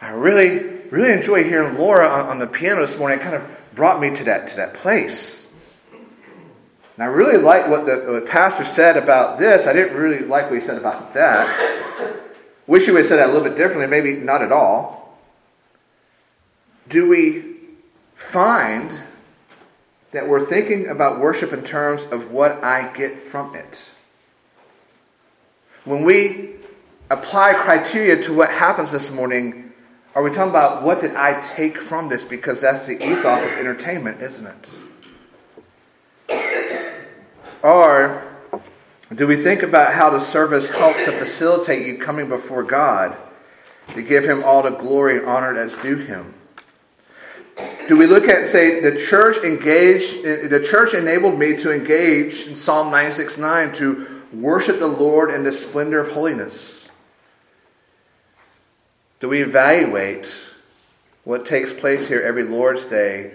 I 0.00 0.10
really, 0.10 0.58
really 0.90 1.12
enjoy 1.12 1.44
hearing 1.44 1.78
Laura 1.78 2.08
on, 2.08 2.26
on 2.26 2.38
the 2.38 2.46
piano 2.46 2.80
this 2.80 2.98
morning. 2.98 3.20
It 3.20 3.22
kind 3.22 3.36
of 3.36 3.42
brought 3.74 4.00
me 4.00 4.14
to 4.14 4.24
that, 4.24 4.48
to 4.48 4.56
that 4.56 4.74
place. 4.74 5.46
And 5.92 7.04
I 7.04 7.06
really 7.06 7.38
like 7.38 7.68
what 7.68 7.86
the, 7.86 8.04
what 8.06 8.26
pastor 8.26 8.64
said 8.64 8.96
about 8.96 9.38
this. 9.38 9.66
I 9.66 9.72
didn't 9.72 9.96
really 9.96 10.20
like 10.20 10.44
what 10.44 10.54
he 10.54 10.60
said 10.60 10.78
about 10.78 11.14
that. 11.14 12.18
Wish 12.66 12.84
he 12.84 12.90
would 12.90 12.98
have 12.98 13.06
said 13.06 13.16
that 13.16 13.28
a 13.28 13.32
little 13.32 13.48
bit 13.48 13.56
differently, 13.56 13.86
maybe 13.86 14.14
not 14.14 14.42
at 14.42 14.52
all. 14.52 15.18
Do 16.88 17.08
we 17.08 17.56
find 18.14 18.90
that 20.12 20.28
we're 20.28 20.44
thinking 20.44 20.86
about 20.88 21.18
worship 21.18 21.52
in 21.52 21.64
terms 21.64 22.04
of 22.06 22.30
what 22.30 22.62
I 22.62 22.92
get 22.92 23.18
from 23.18 23.54
it? 23.56 23.90
When 25.84 26.04
we 26.04 26.50
apply 27.10 27.54
criteria 27.54 28.22
to 28.22 28.32
what 28.32 28.50
happens 28.50 28.92
this 28.92 29.10
morning, 29.10 29.72
are 30.14 30.22
we 30.22 30.30
talking 30.30 30.50
about 30.50 30.82
what 30.82 31.00
did 31.00 31.14
I 31.14 31.40
take 31.40 31.78
from 31.78 32.08
this? 32.08 32.24
Because 32.24 32.60
that's 32.60 32.86
the 32.86 32.96
ethos 32.96 33.44
of 33.44 33.52
entertainment, 33.52 34.22
isn't 34.22 34.46
it? 34.46 34.80
Or 37.62 38.22
do 39.14 39.26
we 39.26 39.36
think 39.36 39.62
about 39.62 39.94
how 39.94 40.10
the 40.10 40.20
service 40.20 40.68
helped 40.68 41.04
to 41.04 41.12
facilitate 41.12 41.86
you 41.86 41.98
coming 41.98 42.28
before 42.28 42.62
God, 42.62 43.16
to 43.88 44.02
give 44.02 44.24
Him 44.24 44.44
all 44.44 44.62
the 44.62 44.70
glory 44.70 45.18
and 45.18 45.26
honor 45.26 45.54
that's 45.54 45.76
due 45.76 45.96
Him? 45.96 46.34
Do 47.92 47.98
we 47.98 48.06
look 48.06 48.26
at, 48.26 48.46
say, 48.46 48.80
the 48.80 48.96
church 48.96 49.36
engaged, 49.44 50.22
the 50.22 50.64
church 50.66 50.94
enabled 50.94 51.38
me 51.38 51.56
to 51.56 51.70
engage 51.70 52.46
in 52.46 52.56
Psalm 52.56 52.86
969 52.86 53.74
to 53.74 54.22
worship 54.32 54.78
the 54.78 54.86
Lord 54.86 55.28
in 55.28 55.44
the 55.44 55.52
splendor 55.52 56.00
of 56.00 56.10
holiness? 56.10 56.88
Do 59.20 59.28
we 59.28 59.42
evaluate 59.42 60.34
what 61.24 61.44
takes 61.44 61.70
place 61.74 62.08
here 62.08 62.22
every 62.22 62.44
Lord's 62.44 62.86
Day 62.86 63.34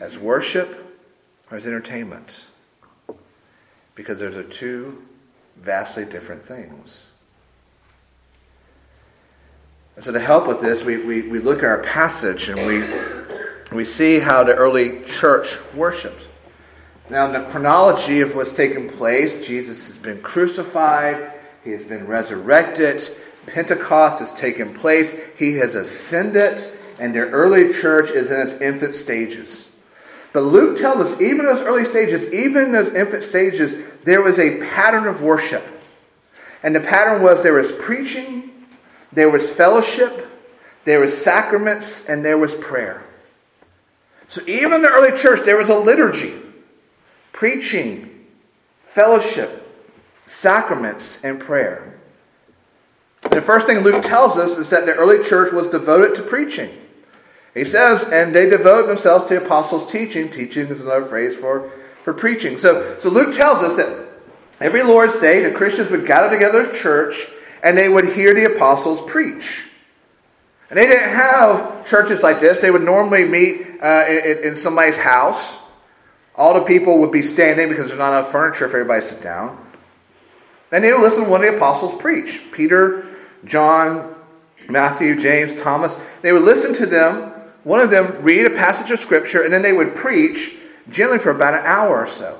as 0.00 0.18
worship 0.18 1.00
or 1.48 1.56
as 1.56 1.64
entertainment? 1.64 2.48
because 3.94 4.18
those 4.18 4.34
are 4.34 4.42
two 4.42 5.00
vastly 5.58 6.04
different 6.04 6.42
things. 6.42 7.12
And 9.94 10.04
so, 10.04 10.10
to 10.10 10.18
help 10.18 10.48
with 10.48 10.60
this, 10.60 10.84
we, 10.84 10.98
we, 10.98 11.22
we 11.22 11.38
look 11.38 11.58
at 11.58 11.64
our 11.66 11.82
passage 11.82 12.48
and 12.48 12.58
we, 12.66 12.82
we 13.72 13.84
see 13.84 14.18
how 14.18 14.44
the 14.44 14.54
early 14.54 15.02
church 15.04 15.56
worshiped. 15.74 16.22
Now, 17.08 17.26
in 17.26 17.32
the 17.32 17.48
chronology 17.50 18.20
of 18.20 18.34
what's 18.34 18.52
taken 18.52 18.88
place, 18.88 19.46
Jesus 19.46 19.86
has 19.86 19.96
been 19.96 20.20
crucified, 20.22 21.32
he 21.64 21.70
has 21.70 21.84
been 21.84 22.06
resurrected, 22.06 23.08
Pentecost 23.46 24.18
has 24.18 24.32
taken 24.32 24.74
place, 24.74 25.14
he 25.38 25.54
has 25.54 25.74
ascended, 25.74 26.60
and 26.98 27.14
the 27.14 27.20
early 27.20 27.72
church 27.72 28.10
is 28.10 28.30
in 28.30 28.40
its 28.40 28.60
infant 28.60 28.96
stages. 28.96 29.68
But 30.32 30.40
Luke 30.40 30.78
tells 30.78 30.96
us, 30.96 31.20
even 31.20 31.40
in 31.40 31.46
those 31.46 31.62
early 31.62 31.84
stages, 31.84 32.32
even 32.32 32.64
in 32.64 32.72
those 32.72 32.92
infant 32.92 33.24
stages, 33.24 33.74
there 34.02 34.22
was 34.22 34.38
a 34.38 34.58
pattern 34.58 35.06
of 35.06 35.22
worship. 35.22 35.64
And 36.62 36.74
the 36.74 36.80
pattern 36.80 37.22
was 37.22 37.42
there 37.42 37.54
was 37.54 37.72
preaching, 37.72 38.50
there 39.12 39.30
was 39.30 39.50
fellowship, 39.50 40.26
there 40.84 41.00
was 41.00 41.16
sacraments, 41.16 42.04
and 42.06 42.24
there 42.24 42.38
was 42.38 42.54
prayer. 42.54 43.05
So 44.28 44.42
even 44.46 44.72
in 44.72 44.82
the 44.82 44.88
early 44.88 45.16
church, 45.16 45.44
there 45.44 45.56
was 45.56 45.68
a 45.68 45.78
liturgy 45.78 46.34
preaching, 47.32 48.24
fellowship, 48.80 49.62
sacraments, 50.24 51.18
and 51.22 51.38
prayer. 51.38 51.98
The 53.30 53.42
first 53.42 53.66
thing 53.66 53.80
Luke 53.80 54.02
tells 54.02 54.36
us 54.36 54.56
is 54.56 54.70
that 54.70 54.86
the 54.86 54.94
early 54.94 55.22
church 55.22 55.52
was 55.52 55.68
devoted 55.68 56.14
to 56.16 56.22
preaching. 56.22 56.70
He 57.52 57.64
says, 57.64 58.04
and 58.04 58.34
they 58.34 58.48
devoted 58.48 58.88
themselves 58.88 59.26
to 59.26 59.42
apostles' 59.42 59.90
teaching. 59.90 60.30
Teaching 60.30 60.68
is 60.68 60.82
another 60.82 61.04
phrase 61.04 61.36
for, 61.36 61.70
for 62.04 62.12
preaching. 62.12 62.58
So, 62.58 62.98
so 62.98 63.08
Luke 63.10 63.34
tells 63.34 63.62
us 63.62 63.76
that 63.76 64.08
every 64.60 64.82
Lord's 64.82 65.16
Day, 65.16 65.42
the 65.42 65.50
Christians 65.50 65.90
would 65.90 66.06
gather 66.06 66.30
together 66.30 66.62
as 66.62 66.78
church 66.78 67.28
and 67.62 67.76
they 67.76 67.88
would 67.88 68.12
hear 68.12 68.34
the 68.34 68.54
apostles 68.54 69.00
preach. 69.10 69.65
And 70.68 70.78
they 70.78 70.86
didn't 70.86 71.10
have 71.10 71.86
churches 71.86 72.22
like 72.22 72.40
this. 72.40 72.60
They 72.60 72.70
would 72.70 72.82
normally 72.82 73.24
meet 73.24 73.66
uh, 73.80 74.04
in, 74.08 74.50
in 74.50 74.56
somebody's 74.56 74.96
house. 74.96 75.58
All 76.34 76.54
the 76.54 76.64
people 76.64 76.98
would 76.98 77.12
be 77.12 77.22
standing 77.22 77.68
because 77.68 77.88
there's 77.88 77.98
not 77.98 78.12
enough 78.12 78.30
furniture 78.30 78.68
for 78.68 78.78
everybody 78.78 79.00
to 79.00 79.06
sit 79.06 79.22
down. 79.22 79.62
And 80.72 80.82
they 80.82 80.92
would 80.92 81.02
listen 81.02 81.24
to 81.24 81.30
one 81.30 81.44
of 81.44 81.50
the 81.50 81.56
apostles 81.56 81.94
preach 81.94 82.42
Peter, 82.52 83.06
John, 83.44 84.14
Matthew, 84.68 85.18
James, 85.18 85.60
Thomas. 85.60 85.96
They 86.22 86.32
would 86.32 86.42
listen 86.42 86.74
to 86.74 86.86
them 86.86 87.32
one 87.66 87.80
of 87.80 87.90
them 87.90 88.22
read 88.22 88.46
a 88.46 88.50
passage 88.50 88.92
of 88.92 89.00
Scripture, 89.00 89.42
and 89.42 89.52
then 89.52 89.60
they 89.60 89.72
would 89.72 89.96
preach 89.96 90.56
generally 90.88 91.18
for 91.18 91.30
about 91.30 91.54
an 91.54 91.62
hour 91.64 91.98
or 91.98 92.06
so. 92.06 92.38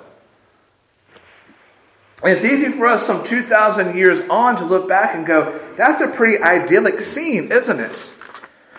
And 2.22 2.30
it's 2.30 2.44
easy 2.44 2.70
for 2.70 2.86
us 2.86 3.04
some 3.04 3.24
2,000 3.24 3.96
years 3.96 4.22
on 4.30 4.54
to 4.54 4.64
look 4.64 4.88
back 4.88 5.16
and 5.16 5.26
go, 5.26 5.58
that's 5.76 6.00
a 6.00 6.06
pretty 6.06 6.40
idyllic 6.40 7.00
scene, 7.00 7.50
isn't 7.50 7.80
it? 7.80 8.12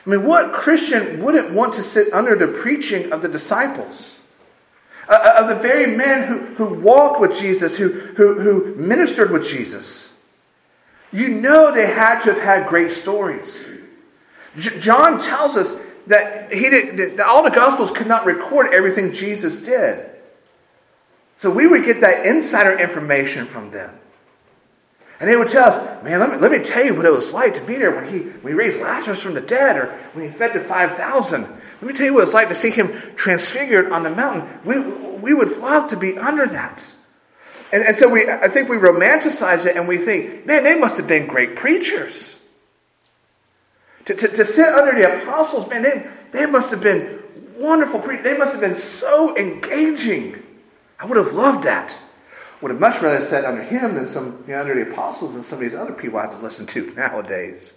I 0.07 0.11
mean, 0.11 0.23
what 0.23 0.53
Christian 0.53 1.21
wouldn't 1.21 1.51
want 1.51 1.73
to 1.73 1.83
sit 1.83 2.13
under 2.13 2.33
the 2.33 2.47
preaching 2.47 3.11
of 3.11 3.21
the 3.21 3.27
disciples? 3.27 4.19
Uh, 5.09 5.13
uh 5.13 5.41
of 5.41 5.49
the 5.49 5.55
very 5.55 5.97
men 5.97 6.27
who, 6.27 6.39
who 6.55 6.79
walked 6.79 7.19
with 7.19 7.37
Jesus, 7.37 7.75
who, 7.75 7.89
who, 7.89 8.39
who 8.39 8.75
ministered 8.75 9.31
with 9.31 9.45
Jesus. 9.45 10.13
You 11.11 11.27
know 11.27 11.73
they 11.73 11.87
had 11.87 12.21
to 12.23 12.33
have 12.33 12.41
had 12.41 12.67
great 12.67 12.91
stories. 12.91 13.65
J- 14.57 14.79
John 14.79 15.21
tells 15.21 15.57
us 15.57 15.77
that 16.07 16.53
he 16.53 16.69
did, 16.69 17.19
all 17.19 17.43
the 17.43 17.49
Gospels 17.49 17.91
could 17.91 18.07
not 18.07 18.25
record 18.25 18.73
everything 18.73 19.11
Jesus 19.11 19.55
did. 19.55 20.09
So 21.37 21.51
we 21.51 21.67
would 21.67 21.83
get 21.83 21.99
that 21.99 22.25
insider 22.25 22.79
information 22.79 23.45
from 23.45 23.71
them. 23.71 23.93
And 25.19 25.29
they 25.29 25.35
would 25.35 25.49
tell 25.49 25.69
us, 25.69 26.03
man, 26.03 26.19
let 26.19 26.29
me, 26.29 26.37
let 26.37 26.51
me 26.51 26.59
tell 26.59 26.85
you 26.85 26.93
what 26.93 27.05
it 27.05 27.11
was 27.11 27.33
like 27.33 27.55
to 27.55 27.61
be 27.61 27.75
there 27.77 27.95
when 27.95 28.07
he, 28.07 28.19
when 28.19 28.53
he 28.53 28.57
raised 28.57 28.79
Lazarus 28.79 29.21
from 29.21 29.33
the 29.33 29.41
dead 29.41 29.75
or 29.75 29.87
when 30.13 30.25
he 30.25 30.31
fed 30.31 30.53
the 30.53 30.59
5,000. 30.59 31.41
Let 31.41 31.81
me 31.81 31.93
tell 31.93 32.05
you 32.05 32.13
what 32.13 32.23
it's 32.23 32.33
like 32.33 32.49
to 32.49 32.55
see 32.55 32.69
him 32.69 32.93
transfigured 33.15 33.91
on 33.91 34.03
the 34.03 34.11
mountain. 34.11 34.47
We, 34.63 34.79
we 34.79 35.33
would 35.33 35.57
love 35.57 35.89
to 35.89 35.97
be 35.97 36.17
under 36.17 36.45
that. 36.45 36.93
And, 37.71 37.83
and 37.83 37.97
so 37.97 38.09
we, 38.09 38.29
I 38.29 38.47
think 38.47 38.69
we 38.69 38.77
romanticize 38.77 39.65
it 39.65 39.75
and 39.75 39.87
we 39.87 39.97
think, 39.97 40.45
man, 40.45 40.63
they 40.63 40.79
must 40.79 40.97
have 40.97 41.07
been 41.07 41.27
great 41.27 41.55
preachers. 41.55 42.37
To, 44.05 44.13
to, 44.13 44.27
to 44.27 44.45
sit 44.45 44.73
under 44.73 44.93
the 44.93 45.21
apostles, 45.21 45.67
man, 45.67 45.81
they, 45.81 46.07
they 46.31 46.45
must 46.45 46.71
have 46.71 46.81
been 46.81 47.21
wonderful. 47.57 47.99
Preachers. 47.99 48.23
They 48.23 48.37
must 48.37 48.51
have 48.51 48.61
been 48.61 48.75
so 48.75 49.35
engaging. 49.35 50.41
I 50.99 51.05
would 51.05 51.17
have 51.17 51.33
loved 51.33 51.65
that. 51.65 51.99
Would 52.61 52.71
have 52.71 52.79
much 52.79 53.01
rather 53.01 53.21
sat 53.21 53.45
under 53.45 53.61
him 53.61 53.95
than 53.95 54.07
some 54.07 54.43
you 54.47 54.53
know, 54.53 54.61
under 54.61 54.73
the 54.73 54.91
apostles 54.91 55.35
and 55.35 55.45
some 55.45 55.57
of 55.57 55.61
these 55.61 55.75
other 55.75 55.93
people 55.93 56.17
I 56.17 56.23
have 56.23 56.31
to 56.31 56.37
listen 56.37 56.65
to 56.67 56.85
nowadays. 56.95 57.73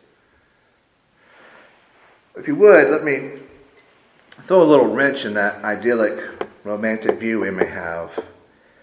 If 2.37 2.49
you 2.49 2.55
would, 2.55 2.90
let 2.90 3.05
me 3.05 3.33
throw 4.45 4.62
a 4.62 4.64
little 4.64 4.87
wrench 4.87 5.25
in 5.25 5.35
that 5.35 5.62
idyllic, 5.64 6.19
romantic 6.64 7.19
view 7.19 7.40
we 7.40 7.51
may 7.51 7.66
have. 7.66 8.14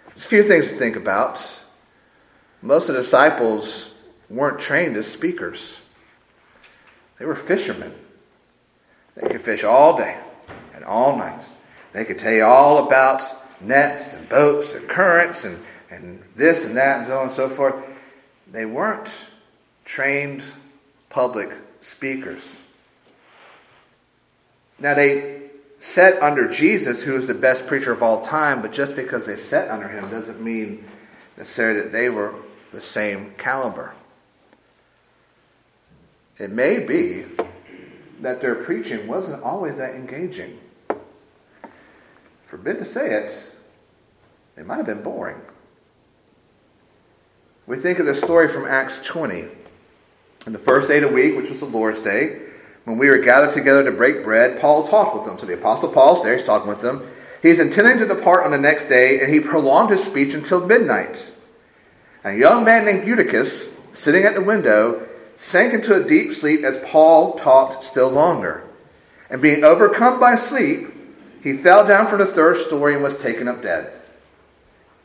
There's 0.10 0.26
a 0.26 0.30
few 0.30 0.44
things 0.44 0.70
to 0.70 0.76
think 0.76 0.96
about. 0.96 1.62
Most 2.62 2.90
of 2.90 2.96
the 2.96 3.02
disciples 3.02 3.94
weren't 4.30 4.60
trained 4.60 4.98
as 4.98 5.12
speakers. 5.12 5.80
They 7.18 7.26
were 7.26 7.36
fishermen. 7.36 7.94
They 9.16 9.28
could 9.30 9.42
fish 9.42 9.64
all 9.64 9.98
day 9.98 10.18
and 10.76 10.84
all 10.84 11.18
night. 11.18 11.44
They 11.94 12.06
could 12.06 12.20
tell 12.20 12.34
you 12.34 12.44
all 12.44 12.86
about 12.86 13.24
nets 13.62 14.14
and 14.14 14.30
boats 14.30 14.76
and 14.76 14.88
currents 14.88 15.46
and, 15.46 15.64
and 15.90 16.22
this 16.36 16.66
and 16.66 16.78
that 16.78 17.00
and 17.00 17.08
so 17.08 17.18
on 17.18 17.24
and 17.24 17.32
so 17.32 17.50
forth. 17.50 17.76
They 18.52 18.66
weren't 18.66 19.28
trained 19.86 20.44
public 21.10 21.50
speakers. 21.82 22.56
Now, 24.80 24.94
they 24.94 25.42
sat 25.80 26.22
under 26.22 26.48
Jesus, 26.48 27.04
who 27.04 27.16
is 27.16 27.28
the 27.28 27.34
best 27.34 27.68
preacher 27.68 27.92
of 27.92 28.04
all 28.04 28.22
time, 28.22 28.62
but 28.62 28.72
just 28.72 28.96
because 28.96 29.26
they 29.26 29.36
sat 29.36 29.70
under 29.70 29.88
him 29.88 30.10
doesn't 30.10 30.42
mean 30.42 30.84
necessarily 31.38 31.82
that 31.82 31.92
they 31.92 32.10
were 32.10 32.36
the 32.72 32.82
same 32.82 33.34
caliber. 33.38 33.94
It 36.38 36.52
may 36.52 36.80
be 36.80 37.26
that 38.22 38.42
their 38.42 38.56
preaching 38.56 39.08
wasn't 39.08 39.42
always 39.44 39.78
that 39.78 39.96
engaging. 39.96 40.60
Forbid 42.44 42.80
to 42.80 42.86
say 42.86 43.12
it, 43.12 43.52
it 44.56 44.66
might 44.66 44.78
have 44.78 44.86
been 44.86 45.04
boring. 45.04 45.42
We 47.68 47.76
think 47.76 48.00
of 48.00 48.06
the 48.06 48.16
story 48.16 48.48
from 48.48 48.66
Acts 48.66 49.02
20. 49.04 49.46
In 50.46 50.54
the 50.54 50.58
first 50.58 50.88
day 50.88 51.04
of 51.04 51.10
the 51.10 51.14
week, 51.14 51.36
which 51.36 51.50
was 51.50 51.60
the 51.60 51.66
Lord's 51.66 52.02
Day, 52.02 52.40
when 52.86 52.98
we 52.98 53.10
were 53.10 53.18
gathered 53.18 53.52
together 53.52 53.84
to 53.84 53.92
break 53.92 54.24
bread, 54.24 54.58
Paul 54.62 54.88
talked 54.88 55.18
with 55.18 55.26
them. 55.26 55.38
So 55.38 55.46
the 55.46 55.56
Apostle 55.56 55.92
Paul's 55.92 56.24
there, 56.24 56.38
he's 56.38 56.46
talking 56.46 56.70
with 56.70 56.80
them. 56.80 57.06
He's 57.42 57.60
intending 57.60 57.98
to 57.98 58.08
depart 58.08 58.46
on 58.46 58.52
the 58.52 58.58
next 58.58 58.86
day, 58.86 59.20
and 59.20 59.30
he 59.30 59.42
prolonged 59.42 59.90
his 59.90 60.02
speech 60.02 60.34
until 60.34 60.66
midnight. 60.66 61.30
A 62.24 62.34
young 62.34 62.64
man 62.64 62.86
named 62.86 63.06
Eutychus, 63.06 63.70
sitting 63.92 64.24
at 64.24 64.34
the 64.34 64.42
window, 64.42 65.06
sank 65.36 65.74
into 65.74 65.94
a 65.94 66.08
deep 66.08 66.32
sleep 66.32 66.64
as 66.64 66.78
Paul 66.86 67.34
talked 67.34 67.84
still 67.84 68.10
longer. 68.10 68.64
And 69.30 69.42
being 69.42 69.66
overcome 69.66 70.22
by 70.22 70.36
sleep, 70.36 70.88
he 71.44 71.58
fell 71.58 71.86
down 71.86 72.08
from 72.08 72.20
the 72.20 72.28
third 72.28 72.60
story 72.60 72.94
and 72.94 73.04
was 73.04 73.18
taken 73.18 73.50
up 73.50 73.62
dead. 73.62 73.92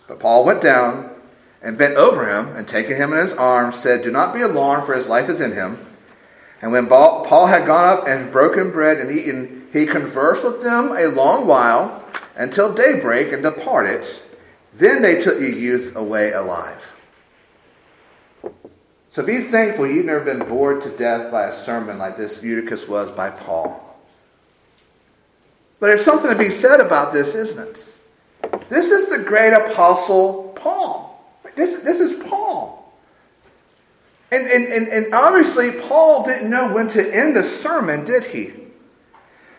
But 0.06 0.20
Paul 0.20 0.44
went 0.44 0.62
down 0.62 1.11
and 1.62 1.78
bent 1.78 1.94
over 1.94 2.28
him, 2.28 2.56
and 2.56 2.66
taking 2.66 2.96
him 2.96 3.12
in 3.12 3.18
his 3.18 3.32
arms, 3.32 3.76
said, 3.76 4.02
Do 4.02 4.10
not 4.10 4.34
be 4.34 4.40
alarmed, 4.40 4.84
for 4.84 4.94
his 4.94 5.06
life 5.06 5.28
is 5.28 5.40
in 5.40 5.52
him. 5.52 5.78
And 6.60 6.72
when 6.72 6.86
Paul 6.86 7.46
had 7.46 7.66
gone 7.66 7.84
up 7.84 8.06
and 8.06 8.32
broken 8.32 8.70
bread 8.70 8.98
and 8.98 9.16
eaten, 9.16 9.68
he 9.72 9.86
conversed 9.86 10.44
with 10.44 10.62
them 10.62 10.92
a 10.96 11.06
long 11.06 11.46
while 11.46 12.04
until 12.36 12.72
daybreak 12.72 13.32
and 13.32 13.42
departed. 13.42 14.06
Then 14.74 15.02
they 15.02 15.22
took 15.22 15.38
the 15.38 15.50
youth 15.50 15.96
away 15.96 16.32
alive. 16.32 16.88
So 19.12 19.22
be 19.22 19.40
thankful 19.40 19.86
you've 19.86 20.06
never 20.06 20.24
been 20.24 20.48
bored 20.48 20.82
to 20.82 20.88
death 20.90 21.30
by 21.30 21.44
a 21.44 21.52
sermon 21.52 21.98
like 21.98 22.16
this 22.16 22.42
Eutychus 22.42 22.88
was 22.88 23.10
by 23.10 23.30
Paul. 23.30 23.78
But 25.80 25.88
there's 25.88 26.04
something 26.04 26.30
to 26.30 26.36
be 26.36 26.50
said 26.50 26.80
about 26.80 27.12
this, 27.12 27.34
isn't 27.34 27.68
it? 27.68 28.68
This 28.68 28.90
is 28.90 29.08
the 29.08 29.18
great 29.18 29.52
apostle 29.52 30.52
Paul. 30.56 31.11
This, 31.54 31.74
this 31.80 32.00
is 32.00 32.14
Paul. 32.28 32.92
And, 34.30 34.46
and, 34.46 34.64
and, 34.72 34.88
and 34.88 35.14
obviously, 35.14 35.72
Paul 35.72 36.24
didn't 36.24 36.48
know 36.48 36.72
when 36.72 36.88
to 36.88 37.14
end 37.14 37.36
the 37.36 37.44
sermon, 37.44 38.04
did 38.04 38.24
he? 38.24 38.52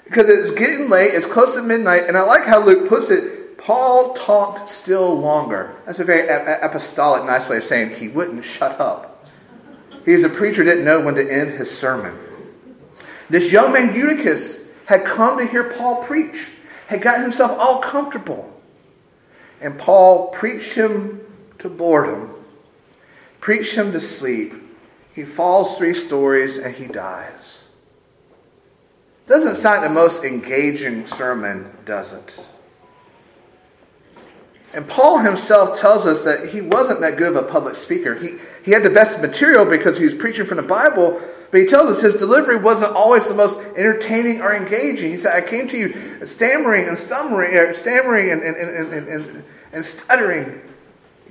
Because 0.06 0.30
it's 0.30 0.52
getting 0.52 0.90
late, 0.90 1.14
it's 1.14 1.26
close 1.26 1.54
to 1.54 1.62
midnight, 1.62 2.06
and 2.08 2.18
I 2.18 2.24
like 2.24 2.46
how 2.46 2.64
Luke 2.64 2.90
puts 2.90 3.10
it 3.10 3.44
Paul 3.64 4.14
talked 4.14 4.70
still 4.70 5.18
longer. 5.18 5.74
That's 5.86 6.00
a 6.00 6.04
very 6.04 6.28
apostolic, 6.28 7.24
nice 7.24 7.48
way 7.48 7.58
of 7.58 7.64
saying 7.64 7.92
he 7.92 8.10
wouldn't 8.10 8.44
shut 8.44 8.78
up. 8.78 9.26
He's 10.04 10.26
a 10.26 10.30
preacher, 10.30 10.66
didn't 10.66 10.84
know 10.84 11.00
when 11.00 11.16
to 11.16 11.22
end 11.22 11.52
his 11.52 11.72
sermon. 11.72 12.18
This 13.30 13.54
young 13.54 13.72
man, 13.72 13.96
Eutychus, 13.96 14.60
had 14.86 15.06
come 15.06 15.38
to 15.38 15.46
hear 15.46 15.72
Paul 15.72 16.04
preach, 16.04 16.50
had 16.88 17.02
gotten 17.02 17.22
himself 17.22 17.58
all 17.58 17.80
comfortable. 17.80 18.52
And 19.62 19.80
Paul 19.80 20.28
preached 20.32 20.74
him 20.74 21.22
to 21.60 21.70
boredom, 21.70 22.30
preach 23.40 23.76
him 23.76 23.92
to 23.92 24.00
sleep. 24.00 24.54
He 25.14 25.24
falls 25.24 25.78
three 25.78 25.94
stories 25.94 26.58
and 26.58 26.74
he 26.74 26.88
dies. 26.88 27.66
Doesn't 29.26 29.56
sound 29.56 29.84
the 29.84 29.90
most 29.90 30.24
engaging 30.24 31.06
sermon, 31.08 31.72
does 31.86 32.12
it? 32.12 32.50
And 34.74 34.88
Paul 34.88 35.20
himself 35.20 35.80
tells 35.80 36.06
us 36.06 36.24
that 36.24 36.50
he 36.50 36.60
wasn't 36.60 37.00
that 37.02 37.18
good 37.18 37.36
of 37.36 37.46
a 37.46 37.48
public 37.48 37.76
speaker. 37.76 38.16
He, 38.16 38.32
he 38.66 38.72
had 38.72 38.84
the 38.84 38.90
best 38.90 39.22
material 39.22 39.66
because 39.66 39.98
he 40.00 40.06
was 40.06 40.16
preaching 40.16 40.46
from 40.46 40.58
the 40.58 40.64
Bible, 40.64 41.22
but 41.52 41.62
he 41.62 41.68
tells 41.68 41.92
us 41.92 42.02
his 42.02 42.16
delivery 42.16 42.56
wasn't 42.56 42.96
always 42.96 43.28
the 43.28 43.36
most 43.36 43.60
entertaining 43.78 44.42
or 44.42 44.56
engaging. 44.56 45.12
He 45.12 45.18
said, 45.18 45.36
I 45.36 45.48
came 45.48 45.68
to 45.68 45.78
you 45.78 46.26
stammering 46.26 46.88
and 46.88 46.98
er, 46.98 47.74
stammering 47.76 48.32
and, 48.32 48.42
and, 48.42 48.58
and, 48.58 49.08
and, 49.08 49.44
and 49.72 49.86
stuttering. 49.86 50.60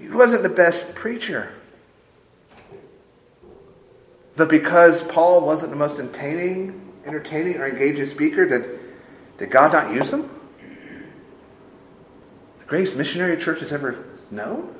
He 0.02 0.08
wasn't 0.08 0.42
the 0.42 0.48
best 0.48 0.94
preacher. 0.96 1.52
But 4.36 4.48
because 4.48 5.02
Paul 5.04 5.46
wasn't 5.46 5.70
the 5.70 5.76
most 5.76 6.00
entertaining, 6.00 6.92
entertaining 7.06 7.56
or 7.56 7.68
engaging 7.68 8.06
speaker, 8.06 8.44
did, 8.44 8.80
did 9.38 9.50
God 9.50 9.72
not 9.72 9.94
use 9.94 10.12
him? 10.12 10.28
The 12.58 12.64
greatest 12.66 12.96
missionary 12.96 13.36
church 13.36 13.60
has 13.60 13.72
ever 13.72 14.04
known? 14.30 14.74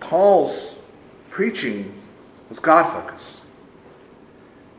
Paul's 0.00 0.74
preaching 1.30 1.92
was 2.50 2.58
God 2.58 2.84
focused. 2.92 3.42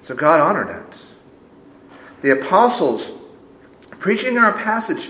So 0.04 0.14
God 0.14 0.40
honored 0.40 0.70
it. 0.70 1.08
The 2.22 2.40
apostles 2.40 3.12
preaching 3.98 4.36
in 4.36 4.44
our 4.44 4.54
passage, 4.54 5.10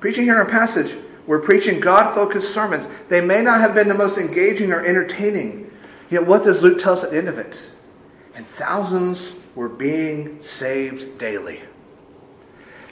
preaching 0.00 0.24
here 0.24 0.34
in 0.34 0.38
our 0.38 0.46
passage, 0.46 0.94
were 1.26 1.38
preaching 1.38 1.80
God 1.80 2.14
focused 2.14 2.52
sermons. 2.52 2.88
They 3.08 3.20
may 3.20 3.42
not 3.42 3.60
have 3.60 3.74
been 3.74 3.88
the 3.88 3.94
most 3.94 4.18
engaging 4.18 4.72
or 4.72 4.84
entertaining. 4.84 5.70
Yet 6.10 6.26
what 6.26 6.44
does 6.44 6.62
Luke 6.62 6.80
tell 6.80 6.92
us 6.94 7.04
at 7.04 7.10
the 7.10 7.18
end 7.18 7.28
of 7.28 7.38
it? 7.38 7.70
And 8.34 8.46
thousands 8.46 9.32
were 9.54 9.68
being 9.68 10.40
saved 10.42 11.18
daily. 11.18 11.60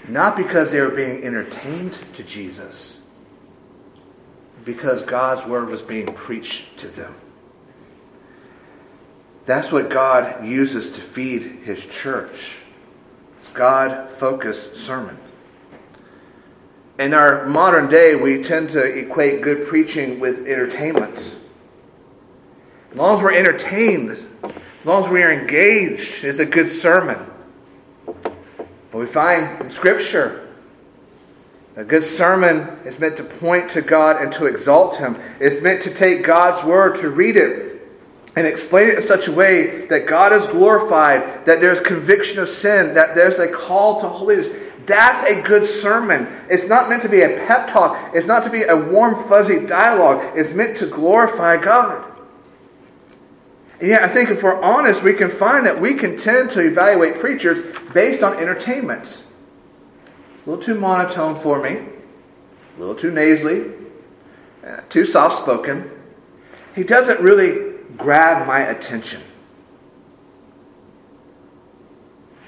Not 0.09 0.37
because 0.37 0.71
they 0.71 0.81
were 0.81 0.91
being 0.91 1.25
entertained 1.25 1.97
to 2.15 2.23
Jesus, 2.23 2.99
because 4.65 5.03
God's 5.03 5.47
word 5.47 5.69
was 5.69 5.83
being 5.83 6.07
preached 6.07 6.79
to 6.79 6.89
them. 6.89 7.15
That's 9.47 9.73
what 9.73 9.91
God 9.91 10.47
uses 10.47 10.91
to 10.93 11.01
feed 11.01 11.43
his 11.65 11.85
church. 11.87 12.59
It's 13.39 13.49
God 13.49 14.11
focused 14.11 14.77
sermon. 14.77 15.19
In 17.01 17.15
our 17.15 17.47
modern 17.47 17.89
day, 17.89 18.15
we 18.15 18.43
tend 18.43 18.69
to 18.71 18.83
equate 18.83 19.41
good 19.41 19.67
preaching 19.67 20.21
with 20.21 20.47
entertainment. 20.47 21.35
As 22.91 22.95
long 22.95 23.17
as 23.17 23.23
we're 23.23 23.33
entertained, 23.33 24.11
as 24.11 24.85
long 24.85 25.03
as 25.03 25.09
we 25.09 25.23
are 25.23 25.33
engaged, 25.33 26.25
it's 26.25 26.41
a 26.41 26.45
good 26.45 26.69
sermon. 26.69 27.19
But 28.05 28.99
we 28.99 29.07
find 29.07 29.63
in 29.63 29.71
Scripture 29.71 30.47
a 31.75 31.85
good 31.85 32.05
sermon 32.05 32.79
is 32.85 32.99
meant 32.99 33.17
to 33.17 33.25
point 33.25 33.71
to 33.71 33.81
God 33.81 34.23
and 34.23 34.31
to 34.35 34.45
exalt 34.45 34.99
Him. 34.99 35.19
It's 35.41 35.63
meant 35.63 35.83
to 35.85 35.95
take 35.95 36.23
God's 36.23 36.63
Word, 36.67 36.97
to 36.97 37.09
read 37.09 37.39
it, 37.39 37.81
and 38.37 38.47
explain 38.47 38.89
it 38.89 38.97
in 38.97 39.03
such 39.03 39.27
a 39.27 39.33
way 39.33 39.87
that 39.87 40.07
God 40.07 40.35
is 40.35 40.47
glorified, 40.49 41.47
that 41.47 41.63
there's 41.63 41.81
conviction 41.81 42.41
of 42.41 42.51
sin, 42.51 42.93
that 42.93 43.15
there's 43.15 43.39
a 43.39 43.49
call 43.49 44.03
to 44.03 44.09
holiness. 44.09 44.55
That's 44.91 45.23
a 45.23 45.41
good 45.41 45.65
sermon. 45.65 46.27
It's 46.49 46.67
not 46.67 46.89
meant 46.89 47.03
to 47.03 47.09
be 47.09 47.21
a 47.21 47.29
pep 47.47 47.71
talk. 47.71 47.97
It's 48.13 48.27
not 48.27 48.43
to 48.43 48.51
be 48.51 48.63
a 48.63 48.75
warm, 48.77 49.15
fuzzy 49.29 49.65
dialogue. 49.65 50.37
It's 50.37 50.53
meant 50.53 50.79
to 50.79 50.87
glorify 50.87 51.59
God. 51.59 52.05
Yeah, 53.81 54.05
I 54.05 54.09
think 54.09 54.31
if 54.31 54.43
we're 54.43 54.61
honest, 54.61 55.05
we 55.05 55.13
can 55.13 55.31
find 55.31 55.65
that 55.65 55.81
we 55.81 55.95
can 55.95 56.19
tend 56.19 56.51
to 56.51 56.61
evaluate 56.61 57.21
preachers 57.21 57.61
based 57.95 58.25
on 58.25 58.37
entertainments. 58.39 59.23
It's 60.35 60.47
a 60.49 60.51
little 60.51 60.65
too 60.65 60.75
monotone 60.75 61.37
for 61.37 61.63
me, 61.63 61.77
a 61.77 62.81
little 62.81 62.97
too 62.97 63.13
nasally, 63.13 63.71
uh, 64.67 64.81
too 64.89 65.05
soft 65.05 65.37
spoken. 65.37 65.89
He 66.75 66.83
doesn't 66.83 67.21
really 67.21 67.77
grab 67.97 68.45
my 68.45 68.59
attention. 68.59 69.23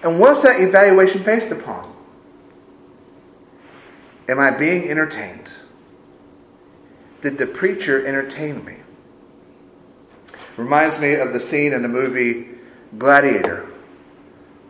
And 0.03 0.19
what's 0.19 0.43
that 0.43 0.61
evaluation 0.61 1.23
based 1.23 1.53
upon? 1.53 1.92
Am 4.29 4.39
I 4.39 4.51
being 4.51 4.89
entertained? 4.89 5.53
Did 7.21 7.39
the 7.39 7.47
preacher 7.47 8.05
entertain 8.07 8.65
me? 8.65 8.77
Reminds 10.57 10.99
me 10.99 11.15
of 11.15 11.33
the 11.33 11.41
scene 11.41 11.73
in 11.73 11.83
the 11.83 11.89
movie 11.89 12.49
Gladiator. 12.99 13.67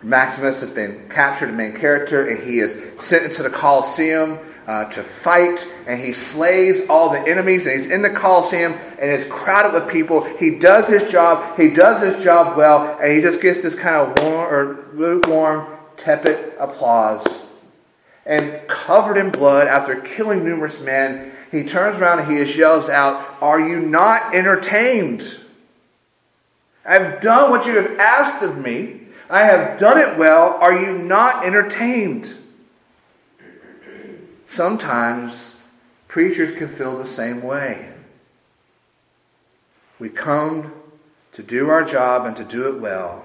Maximus 0.03 0.61
has 0.61 0.71
been 0.71 1.09
captured, 1.09 1.49
the 1.49 1.53
main 1.53 1.75
character, 1.75 2.29
and 2.29 2.43
he 2.43 2.59
is 2.59 2.77
sent 3.01 3.25
into 3.25 3.43
the 3.43 3.51
Colosseum 3.51 4.39
uh, 4.67 4.85
to 4.87 5.03
fight, 5.03 5.67
and 5.87 6.01
he 6.01 6.13
slays 6.13 6.89
all 6.89 7.11
the 7.11 7.21
enemies, 7.21 7.67
and 7.67 7.75
he's 7.75 7.87
in 7.87 8.03
the 8.03 8.11
Colosseum, 8.11 8.73
and 8.73 9.11
it's 9.11 9.25
crowded 9.25 9.73
with 9.73 9.89
people. 9.89 10.25
He 10.37 10.59
does 10.59 10.89
his 10.89 11.11
job, 11.11 11.57
he 11.57 11.71
does 11.71 12.03
his 12.03 12.23
job 12.23 12.57
well, 12.57 12.99
and 13.01 13.13
he 13.13 13.21
just 13.21 13.41
gets 13.41 13.63
this 13.63 13.75
kind 13.75 13.97
of 13.97 14.23
warm 14.23 14.53
or 14.53 14.87
lukewarm, 14.93 15.67
tepid 15.97 16.55
applause. 16.59 17.42
And 18.25 18.67
covered 18.69 19.17
in 19.17 19.31
blood 19.31 19.67
after 19.67 20.01
killing 20.01 20.45
numerous 20.45 20.81
men, 20.81 21.33
he 21.51 21.65
turns 21.65 22.01
around 22.01 22.21
and 22.21 22.29
he 22.31 22.59
yells 22.59 22.89
out, 22.89 23.37
Are 23.41 23.61
you 23.61 23.81
not 23.81 24.35
entertained? 24.35 25.41
I've 26.85 27.21
done 27.21 27.51
what 27.51 27.67
you 27.67 27.77
have 27.77 27.99
asked 27.99 28.43
of 28.43 28.59
me. 28.59 29.01
I 29.29 29.41
have 29.45 29.79
done 29.79 29.99
it 29.99 30.17
well. 30.19 30.59
Are 30.61 30.79
you 30.79 30.99
not 30.99 31.45
entertained? 31.45 32.37
Sometimes 34.47 35.57
preachers 36.09 36.57
can 36.57 36.69
feel 36.69 36.99
the 36.99 37.07
same 37.07 37.43
way. 37.43 37.91
We 39.99 40.09
come 40.09 40.73
to 41.33 41.43
do 41.43 41.71
our 41.71 41.85
job 41.85 42.27
and 42.27 42.37
to 42.37 42.45
do 42.45 42.69
it 42.69 42.81
well, 42.81 43.25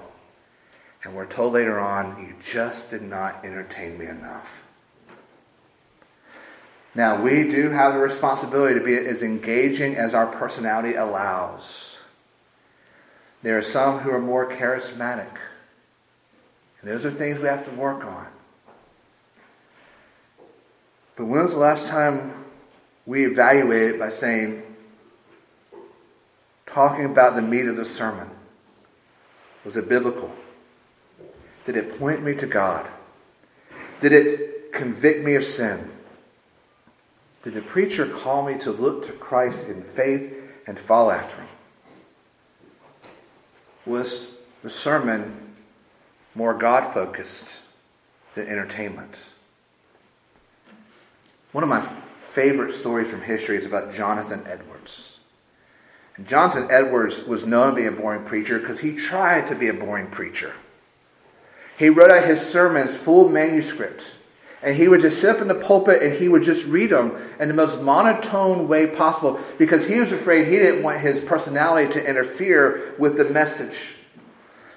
and 1.04 1.14
we're 1.14 1.26
told 1.26 1.52
later 1.52 1.78
on, 1.78 2.24
you 2.24 2.34
just 2.40 2.88
did 2.88 3.02
not 3.02 3.44
entertain 3.44 3.98
me 3.98 4.06
enough. 4.06 4.64
Now, 6.98 7.22
we 7.22 7.44
do 7.44 7.70
have 7.70 7.94
the 7.94 8.00
responsibility 8.00 8.76
to 8.76 8.84
be 8.84 8.96
as 8.96 9.22
engaging 9.22 9.94
as 9.94 10.14
our 10.14 10.26
personality 10.26 10.96
allows. 10.96 11.96
There 13.44 13.56
are 13.56 13.62
some 13.62 14.00
who 14.00 14.10
are 14.10 14.20
more 14.20 14.50
charismatic. 14.50 15.30
And 16.80 16.90
those 16.90 17.06
are 17.06 17.12
things 17.12 17.38
we 17.38 17.46
have 17.46 17.64
to 17.66 17.70
work 17.70 18.04
on. 18.04 18.26
But 21.14 21.26
when 21.26 21.42
was 21.42 21.52
the 21.52 21.58
last 21.58 21.86
time 21.86 22.44
we 23.06 23.26
evaluated 23.26 24.00
by 24.00 24.10
saying, 24.10 24.64
talking 26.66 27.04
about 27.04 27.36
the 27.36 27.42
meat 27.42 27.66
of 27.66 27.76
the 27.76 27.84
sermon? 27.84 28.28
Was 29.64 29.76
it 29.76 29.88
biblical? 29.88 30.32
Did 31.64 31.76
it 31.76 31.96
point 31.96 32.24
me 32.24 32.34
to 32.34 32.46
God? 32.46 32.90
Did 34.00 34.10
it 34.10 34.72
convict 34.72 35.24
me 35.24 35.36
of 35.36 35.44
sin? 35.44 35.92
Did 37.42 37.54
the 37.54 37.62
preacher 37.62 38.06
call 38.06 38.44
me 38.44 38.58
to 38.58 38.70
look 38.70 39.06
to 39.06 39.12
Christ 39.12 39.68
in 39.68 39.82
faith 39.82 40.34
and 40.66 40.78
follow 40.78 41.10
after 41.10 41.36
him? 41.36 41.48
Was 43.86 44.26
the 44.62 44.70
sermon 44.70 45.54
more 46.34 46.54
God 46.54 46.92
focused 46.92 47.60
than 48.34 48.48
entertainment? 48.48 49.28
One 51.52 51.64
of 51.64 51.70
my 51.70 51.80
favorite 52.18 52.74
stories 52.74 53.08
from 53.08 53.22
history 53.22 53.56
is 53.56 53.64
about 53.64 53.92
Jonathan 53.92 54.44
Edwards. 54.46 55.18
And 56.16 56.26
Jonathan 56.26 56.66
Edwards 56.70 57.24
was 57.24 57.46
known 57.46 57.70
to 57.70 57.76
be 57.76 57.86
a 57.86 57.92
boring 57.92 58.24
preacher 58.24 58.58
because 58.58 58.80
he 58.80 58.94
tried 58.94 59.46
to 59.46 59.54
be 59.54 59.68
a 59.68 59.74
boring 59.74 60.08
preacher. 60.08 60.52
He 61.78 61.88
wrote 61.88 62.10
out 62.10 62.24
his 62.24 62.40
sermons 62.40 62.96
full 62.96 63.28
manuscript. 63.28 64.16
And 64.62 64.74
he 64.74 64.88
would 64.88 65.00
just 65.00 65.20
sit 65.20 65.36
up 65.36 65.40
in 65.40 65.48
the 65.48 65.54
pulpit 65.54 66.02
and 66.02 66.12
he 66.12 66.28
would 66.28 66.42
just 66.42 66.66
read 66.66 66.90
them 66.90 67.16
in 67.38 67.48
the 67.48 67.54
most 67.54 67.80
monotone 67.80 68.66
way 68.66 68.88
possible 68.88 69.38
because 69.56 69.86
he 69.86 70.00
was 70.00 70.10
afraid 70.10 70.46
he 70.46 70.58
didn't 70.58 70.82
want 70.82 70.98
his 70.98 71.20
personality 71.20 71.92
to 71.92 72.08
interfere 72.08 72.94
with 72.98 73.16
the 73.16 73.24
message. 73.24 73.94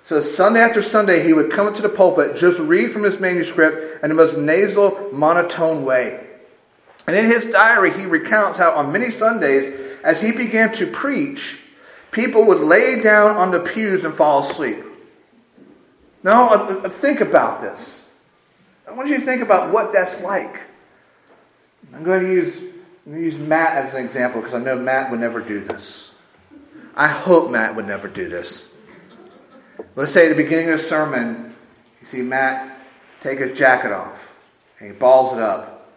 So 0.03 0.19
Sunday 0.19 0.59
after 0.59 0.83
Sunday, 0.83 1.23
he 1.23 1.33
would 1.33 1.51
come 1.51 1.67
into 1.67 1.81
the 1.81 1.89
pulpit, 1.89 2.35
just 2.35 2.59
read 2.59 2.91
from 2.91 3.03
his 3.03 3.19
manuscript 3.19 4.03
in 4.03 4.09
the 4.09 4.15
most 4.15 4.37
nasal, 4.37 5.09
monotone 5.11 5.85
way. 5.85 6.27
And 7.07 7.15
in 7.15 7.25
his 7.25 7.47
diary, 7.47 7.91
he 7.91 8.05
recounts 8.05 8.57
how 8.57 8.71
on 8.71 8.91
many 8.91 9.09
Sundays, 9.09 9.73
as 10.03 10.21
he 10.21 10.31
began 10.31 10.71
to 10.73 10.87
preach, 10.87 11.59
people 12.11 12.45
would 12.45 12.59
lay 12.59 13.01
down 13.01 13.37
on 13.37 13.51
the 13.51 13.59
pews 13.59 14.05
and 14.05 14.13
fall 14.13 14.41
asleep. 14.41 14.83
Now, 16.23 16.49
uh, 16.49 16.81
uh, 16.83 16.89
think 16.89 17.21
about 17.21 17.61
this. 17.61 18.00
I 18.91 18.93
want 18.93 19.07
you 19.07 19.19
to 19.19 19.25
think 19.25 19.41
about 19.41 19.71
what 19.71 19.93
that's 19.93 20.19
like. 20.21 20.59
I'm 21.93 22.03
going 22.03 22.25
to 22.25 22.29
use, 22.29 22.57
I'm 22.57 23.13
going 23.13 23.19
to 23.19 23.23
use 23.23 23.37
Matt 23.37 23.77
as 23.77 23.93
an 23.93 24.05
example 24.05 24.41
because 24.41 24.53
I 24.53 24.59
know 24.59 24.75
Matt 24.75 25.09
would 25.09 25.21
never 25.21 25.39
do 25.39 25.61
this. 25.61 26.11
I 26.93 27.07
hope 27.07 27.49
Matt 27.49 27.73
would 27.77 27.87
never 27.87 28.09
do 28.09 28.27
this. 28.27 28.67
Let's 29.95 30.11
say 30.11 30.25
at 30.25 30.35
the 30.35 30.43
beginning 30.43 30.71
of 30.71 30.81
the 30.81 30.85
sermon, 30.85 31.55
you 32.01 32.05
see 32.05 32.21
Matt 32.21 32.79
take 33.21 33.39
his 33.39 33.57
jacket 33.57 33.93
off 33.93 34.35
and 34.79 34.91
he 34.91 34.93
balls 34.93 35.31
it 35.31 35.39
up. 35.39 35.89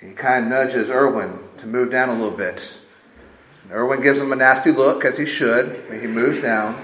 And 0.00 0.10
he 0.10 0.16
kind 0.16 0.44
of 0.44 0.50
nudges 0.50 0.90
Erwin 0.90 1.38
to 1.58 1.68
move 1.68 1.92
down 1.92 2.08
a 2.08 2.14
little 2.14 2.36
bit. 2.36 2.80
And 3.62 3.72
Erwin 3.72 4.02
gives 4.02 4.20
him 4.20 4.32
a 4.32 4.36
nasty 4.36 4.72
look, 4.72 5.04
as 5.04 5.16
he 5.16 5.26
should, 5.26 5.88
when 5.88 6.00
he 6.00 6.08
moves 6.08 6.42
down. 6.42 6.76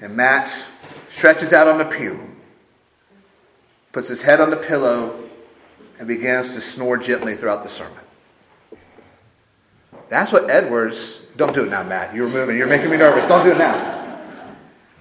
And 0.00 0.16
Matt 0.16 0.52
stretches 1.08 1.52
out 1.52 1.68
on 1.68 1.78
the 1.78 1.84
pew, 1.84 2.33
puts 3.94 4.08
his 4.08 4.20
head 4.20 4.40
on 4.40 4.50
the 4.50 4.56
pillow, 4.56 5.18
and 5.98 6.08
begins 6.08 6.52
to 6.54 6.60
snore 6.60 6.98
gently 6.98 7.36
throughout 7.36 7.62
the 7.62 7.68
sermon. 7.68 8.02
That's 10.08 10.32
what 10.32 10.50
Edwards, 10.50 11.22
don't 11.36 11.54
do 11.54 11.64
it 11.64 11.70
now, 11.70 11.84
Matt. 11.84 12.14
You're 12.14 12.28
moving. 12.28 12.58
You're 12.58 12.66
making 12.66 12.90
me 12.90 12.96
nervous. 12.96 13.24
Don't 13.26 13.44
do 13.44 13.52
it 13.52 13.58
now. 13.58 14.56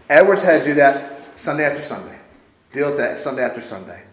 Edwards 0.09 0.43
had 0.43 0.59
to 0.59 0.65
do 0.65 0.73
that 0.75 1.19
Sunday 1.35 1.65
after 1.65 1.81
Sunday. 1.81 2.17
Deal 2.71 2.89
with 2.89 2.97
that 2.97 3.17
Sunday 3.17 3.43
after 3.43 3.61
Sunday. 3.61 4.03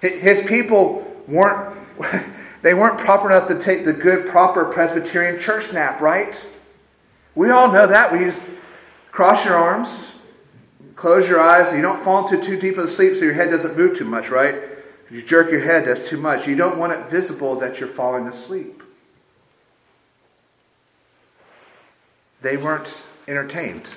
His 0.00 0.42
people 0.42 1.06
weren't 1.26 1.74
they 2.62 2.74
weren't 2.74 2.98
proper 2.98 3.30
enough 3.30 3.48
to 3.48 3.58
take 3.58 3.84
the 3.84 3.92
good, 3.92 4.28
proper 4.28 4.66
Presbyterian 4.66 5.38
church 5.38 5.72
nap, 5.72 6.00
right? 6.00 6.46
We 7.34 7.50
all 7.50 7.72
know 7.72 7.86
that. 7.86 8.12
We 8.12 8.18
just 8.18 8.42
cross 9.10 9.44
your 9.44 9.54
arms, 9.54 10.11
Close 10.96 11.28
your 11.28 11.40
eyes. 11.40 11.74
You 11.74 11.82
don't 11.82 11.98
fall 11.98 12.26
into 12.26 12.44
too 12.44 12.58
deep 12.58 12.76
of 12.78 12.88
sleep 12.90 13.16
so 13.16 13.24
your 13.24 13.34
head 13.34 13.50
doesn't 13.50 13.76
move 13.76 13.96
too 13.96 14.04
much, 14.04 14.30
right? 14.30 14.54
If 15.06 15.12
you 15.12 15.22
jerk 15.22 15.50
your 15.50 15.60
head, 15.60 15.84
that's 15.84 16.08
too 16.08 16.16
much. 16.16 16.46
You 16.46 16.56
don't 16.56 16.78
want 16.78 16.92
it 16.92 17.08
visible 17.08 17.56
that 17.56 17.80
you're 17.80 17.88
falling 17.88 18.26
asleep. 18.26 18.82
They 22.40 22.56
weren't 22.56 23.04
entertained. 23.28 23.90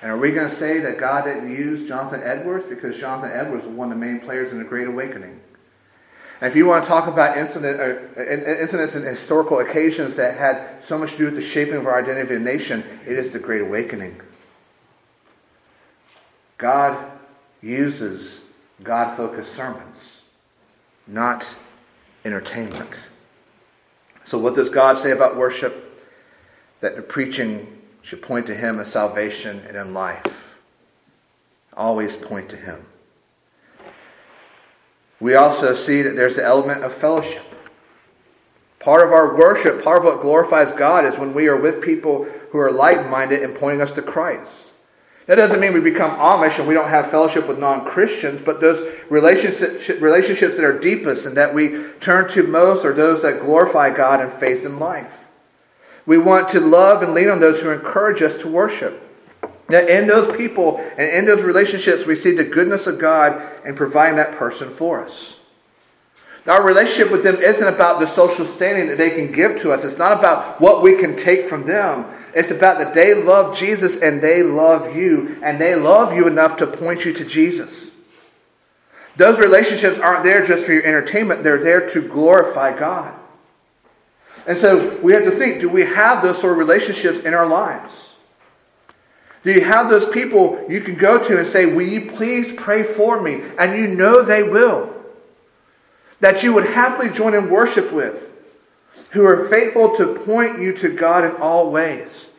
And 0.00 0.10
are 0.10 0.18
we 0.18 0.32
going 0.32 0.48
to 0.48 0.54
say 0.54 0.80
that 0.80 0.98
God 0.98 1.24
didn't 1.24 1.50
use 1.50 1.88
Jonathan 1.88 2.20
Edwards? 2.22 2.66
Because 2.68 2.98
Jonathan 2.98 3.30
Edwards 3.34 3.66
was 3.66 3.74
one 3.74 3.90
of 3.90 3.98
the 3.98 4.04
main 4.04 4.20
players 4.20 4.52
in 4.52 4.58
the 4.58 4.64
Great 4.64 4.86
Awakening. 4.86 5.40
And 6.40 6.50
if 6.50 6.56
you 6.56 6.66
want 6.66 6.84
to 6.84 6.88
talk 6.88 7.06
about 7.06 7.36
incident, 7.36 7.80
uh, 7.80 8.22
incidents 8.22 8.96
and 8.96 9.04
historical 9.04 9.60
occasions 9.60 10.16
that 10.16 10.36
had 10.36 10.82
so 10.84 10.98
much 10.98 11.12
to 11.12 11.18
do 11.18 11.24
with 11.26 11.36
the 11.36 11.42
shaping 11.42 11.76
of 11.76 11.86
our 11.86 11.98
identity 11.98 12.34
as 12.34 12.40
a 12.40 12.44
nation, 12.44 12.84
it 13.06 13.18
is 13.18 13.30
the 13.30 13.38
Great 13.38 13.62
Awakening. 13.62 14.20
God 16.58 17.12
uses 17.62 18.44
God 18.82 19.16
focused 19.16 19.54
sermons, 19.54 20.22
not 21.06 21.56
entertainment. 22.24 23.10
So, 24.24 24.38
what 24.38 24.54
does 24.54 24.68
God 24.68 24.98
say 24.98 25.10
about 25.10 25.36
worship? 25.36 25.80
That 26.80 26.96
the 26.96 27.02
preaching 27.02 27.80
should 28.02 28.22
point 28.22 28.46
to 28.46 28.54
Him 28.54 28.78
as 28.78 28.92
salvation 28.92 29.62
and 29.66 29.76
in 29.76 29.94
life. 29.94 30.58
Always 31.76 32.16
point 32.16 32.48
to 32.50 32.56
Him. 32.56 32.84
We 35.20 35.34
also 35.34 35.74
see 35.74 36.02
that 36.02 36.16
there's 36.16 36.38
an 36.38 36.44
element 36.44 36.84
of 36.84 36.92
fellowship. 36.92 37.42
Part 38.78 39.06
of 39.06 39.12
our 39.12 39.36
worship, 39.36 39.82
part 39.82 39.98
of 39.98 40.04
what 40.04 40.20
glorifies 40.20 40.72
God, 40.72 41.06
is 41.06 41.18
when 41.18 41.32
we 41.32 41.48
are 41.48 41.58
with 41.58 41.82
people 41.82 42.24
who 42.50 42.58
are 42.58 42.70
like 42.70 43.08
minded 43.08 43.42
and 43.42 43.54
pointing 43.54 43.80
us 43.80 43.92
to 43.92 44.02
Christ. 44.02 44.63
That 45.26 45.36
doesn't 45.36 45.60
mean 45.60 45.72
we 45.72 45.80
become 45.80 46.10
Amish 46.18 46.58
and 46.58 46.68
we 46.68 46.74
don't 46.74 46.90
have 46.90 47.10
fellowship 47.10 47.48
with 47.48 47.58
non 47.58 47.86
Christians, 47.86 48.42
but 48.42 48.60
those 48.60 48.86
relationships, 49.08 49.88
relationships 49.88 50.56
that 50.56 50.64
are 50.64 50.78
deepest 50.78 51.24
and 51.24 51.36
that 51.36 51.54
we 51.54 51.84
turn 52.00 52.28
to 52.30 52.42
most 52.42 52.84
are 52.84 52.92
those 52.92 53.22
that 53.22 53.40
glorify 53.40 53.94
God 53.94 54.20
in 54.20 54.30
faith 54.30 54.66
and 54.66 54.78
life. 54.78 55.26
We 56.04 56.18
want 56.18 56.50
to 56.50 56.60
love 56.60 57.02
and 57.02 57.14
lean 57.14 57.30
on 57.30 57.40
those 57.40 57.62
who 57.62 57.70
encourage 57.70 58.20
us 58.20 58.40
to 58.42 58.48
worship. 58.48 59.00
That 59.68 59.88
in 59.88 60.06
those 60.06 60.34
people 60.36 60.76
and 60.98 61.08
in 61.08 61.24
those 61.24 61.42
relationships, 61.42 62.06
we 62.06 62.16
see 62.16 62.32
the 62.32 62.44
goodness 62.44 62.86
of 62.86 62.98
God 62.98 63.42
in 63.64 63.74
providing 63.74 64.16
that 64.16 64.32
person 64.32 64.68
for 64.68 65.02
us. 65.02 65.40
Our 66.46 66.62
relationship 66.62 67.10
with 67.10 67.24
them 67.24 67.36
isn't 67.36 67.66
about 67.66 68.00
the 68.00 68.06
social 68.06 68.44
standing 68.44 68.88
that 68.88 68.98
they 68.98 69.08
can 69.08 69.32
give 69.32 69.56
to 69.60 69.72
us. 69.72 69.82
It's 69.82 69.96
not 69.96 70.18
about 70.18 70.60
what 70.60 70.82
we 70.82 70.98
can 70.98 71.16
take 71.16 71.46
from 71.46 71.64
them. 71.64 72.04
It's 72.34 72.50
about 72.50 72.78
that 72.78 72.94
they 72.94 73.14
love 73.14 73.56
Jesus 73.56 73.96
and 73.96 74.20
they 74.20 74.42
love 74.42 74.96
you, 74.96 75.38
and 75.42 75.60
they 75.60 75.74
love 75.74 76.14
you 76.14 76.26
enough 76.26 76.56
to 76.58 76.66
point 76.66 77.04
you 77.04 77.12
to 77.12 77.24
Jesus. 77.24 77.90
Those 79.16 79.38
relationships 79.38 79.98
aren't 79.98 80.24
there 80.24 80.44
just 80.44 80.64
for 80.64 80.72
your 80.72 80.84
entertainment, 80.84 81.44
they're 81.44 81.62
there 81.62 81.88
to 81.90 82.02
glorify 82.02 82.76
God. 82.76 83.14
And 84.46 84.58
so 84.58 84.98
we 84.98 85.12
have 85.12 85.24
to 85.24 85.30
think 85.30 85.60
do 85.60 85.68
we 85.68 85.82
have 85.82 86.22
those 86.22 86.38
sort 86.38 86.52
of 86.52 86.58
relationships 86.58 87.20
in 87.20 87.32
our 87.32 87.46
lives? 87.46 88.14
Do 89.42 89.52
you 89.52 89.60
have 89.60 89.90
those 89.90 90.08
people 90.08 90.64
you 90.68 90.80
can 90.80 90.96
go 90.96 91.22
to 91.22 91.38
and 91.38 91.46
say, 91.46 91.66
Will 91.66 91.86
you 91.86 92.10
please 92.10 92.52
pray 92.52 92.82
for 92.82 93.20
me? 93.20 93.42
And 93.58 93.78
you 93.78 93.88
know 93.88 94.22
they 94.22 94.42
will. 94.42 94.92
That 96.20 96.42
you 96.42 96.54
would 96.54 96.64
happily 96.64 97.10
join 97.10 97.34
in 97.34 97.50
worship 97.50 97.92
with 97.92 98.23
who 99.14 99.24
are 99.24 99.48
faithful 99.48 99.96
to 99.96 100.14
point 100.26 100.60
you 100.60 100.72
to 100.72 100.88
God 100.94 101.24
in 101.24 101.40
all 101.40 101.70
ways. 101.70 102.30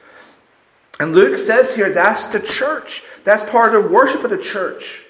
And 1.00 1.14
Luke 1.14 1.40
says 1.40 1.74
here 1.74 1.90
that's 1.90 2.28
the 2.28 2.40
church. 2.40 3.04
That's 3.24 3.50
part 3.50 3.74
of 3.74 3.84
the 3.84 3.90
worship 3.90 4.24
of 4.24 4.30
the 4.30 4.38
church. 4.38 5.02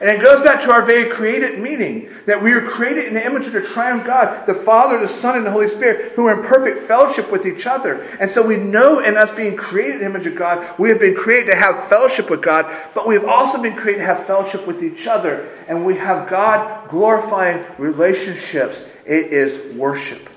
And 0.00 0.10
it 0.10 0.20
goes 0.20 0.40
back 0.40 0.60
to 0.62 0.72
our 0.72 0.84
very 0.84 1.08
created 1.08 1.60
meaning 1.60 2.10
that 2.26 2.42
we 2.42 2.52
are 2.52 2.66
created 2.66 3.06
in 3.06 3.14
the 3.14 3.24
image 3.24 3.46
of 3.46 3.52
the 3.52 3.60
triune 3.60 4.04
God, 4.04 4.46
the 4.46 4.54
Father, 4.54 4.98
the 4.98 5.06
Son, 5.06 5.36
and 5.36 5.46
the 5.46 5.50
Holy 5.50 5.68
Spirit, 5.68 6.12
who 6.14 6.26
are 6.26 6.40
in 6.40 6.44
perfect 6.44 6.80
fellowship 6.80 7.30
with 7.30 7.46
each 7.46 7.68
other. 7.68 8.02
And 8.18 8.28
so 8.28 8.44
we 8.44 8.56
know 8.56 8.98
in 8.98 9.16
us 9.16 9.30
being 9.36 9.54
created 9.54 9.96
in 9.96 10.00
the 10.00 10.06
image 10.06 10.26
of 10.26 10.34
God, 10.34 10.66
we 10.76 10.88
have 10.88 10.98
been 10.98 11.14
created 11.14 11.50
to 11.50 11.56
have 11.56 11.84
fellowship 11.84 12.30
with 12.30 12.42
God, 12.42 12.66
but 12.94 13.06
we 13.06 13.14
have 13.14 13.26
also 13.26 13.62
been 13.62 13.76
created 13.76 14.00
to 14.00 14.06
have 14.06 14.26
fellowship 14.26 14.66
with 14.66 14.82
each 14.82 15.06
other. 15.06 15.48
And 15.68 15.86
we 15.86 15.96
have 15.98 16.28
God 16.28 16.88
glorifying 16.88 17.64
relationships. 17.78 18.82
It 19.06 19.26
is 19.32 19.76
worship. 19.76 20.31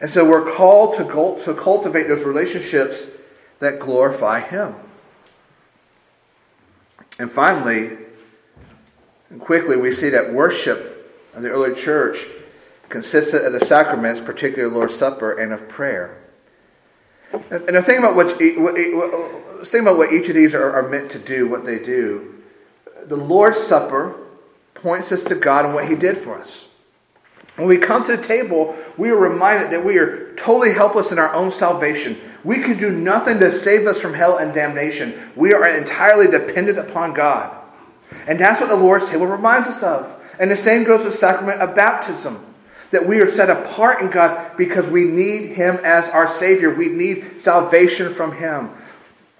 And 0.00 0.10
so 0.10 0.28
we're 0.28 0.52
called 0.52 0.96
to, 0.96 1.44
to 1.44 1.54
cultivate 1.54 2.08
those 2.08 2.24
relationships 2.24 3.06
that 3.60 3.78
glorify 3.78 4.40
Him. 4.40 4.74
And 7.18 7.30
finally, 7.30 7.96
and 9.30 9.40
quickly, 9.40 9.76
we 9.76 9.92
see 9.92 10.10
that 10.10 10.32
worship 10.32 11.12
of 11.34 11.42
the 11.42 11.50
early 11.50 11.74
church 11.74 12.26
consisted 12.88 13.44
of 13.44 13.52
the 13.52 13.60
sacraments, 13.60 14.20
particularly 14.20 14.70
the 14.70 14.76
Lord's 14.76 14.94
Supper, 14.94 15.32
and 15.32 15.52
of 15.52 15.68
prayer. 15.68 16.20
And 17.32 17.76
the 17.76 17.82
thing 17.82 17.98
about 17.98 18.14
what, 18.14 18.38
the 18.38 19.60
thing 19.64 19.80
about 19.80 19.96
what 19.96 20.12
each 20.12 20.28
of 20.28 20.34
these 20.34 20.54
are, 20.54 20.72
are 20.72 20.88
meant 20.88 21.10
to 21.12 21.18
do, 21.18 21.48
what 21.48 21.64
they 21.64 21.78
do, 21.78 22.34
the 23.06 23.16
Lord's 23.16 23.58
Supper 23.58 24.16
points 24.74 25.10
us 25.10 25.24
to 25.24 25.34
God 25.34 25.64
and 25.64 25.74
what 25.74 25.88
He 25.88 25.96
did 25.96 26.16
for 26.16 26.38
us. 26.38 26.68
When 27.56 27.68
we 27.68 27.78
come 27.78 28.04
to 28.06 28.16
the 28.16 28.22
table, 28.22 28.76
we 28.96 29.10
are 29.10 29.16
reminded 29.16 29.70
that 29.70 29.84
we 29.84 29.98
are 29.98 30.34
totally 30.34 30.72
helpless 30.72 31.12
in 31.12 31.18
our 31.18 31.32
own 31.34 31.50
salvation. 31.50 32.18
We 32.42 32.58
can 32.58 32.76
do 32.76 32.90
nothing 32.90 33.38
to 33.38 33.50
save 33.50 33.86
us 33.86 34.00
from 34.00 34.14
hell 34.14 34.38
and 34.38 34.52
damnation. 34.52 35.14
We 35.36 35.52
are 35.52 35.66
entirely 35.66 36.26
dependent 36.26 36.78
upon 36.78 37.14
God. 37.14 37.56
And 38.26 38.38
that's 38.38 38.60
what 38.60 38.70
the 38.70 38.76
Lord's 38.76 39.08
table 39.08 39.26
reminds 39.26 39.68
us 39.68 39.82
of. 39.82 40.10
And 40.38 40.50
the 40.50 40.56
same 40.56 40.84
goes 40.84 41.04
with 41.04 41.12
the 41.12 41.18
sacrament 41.18 41.60
of 41.60 41.76
baptism. 41.76 42.44
That 42.90 43.06
we 43.06 43.20
are 43.20 43.28
set 43.28 43.50
apart 43.50 44.02
in 44.02 44.10
God 44.10 44.56
because 44.56 44.86
we 44.86 45.04
need 45.04 45.52
Him 45.52 45.78
as 45.82 46.08
our 46.08 46.28
Savior. 46.28 46.74
We 46.74 46.88
need 46.88 47.40
salvation 47.40 48.12
from 48.12 48.36
Him. 48.36 48.70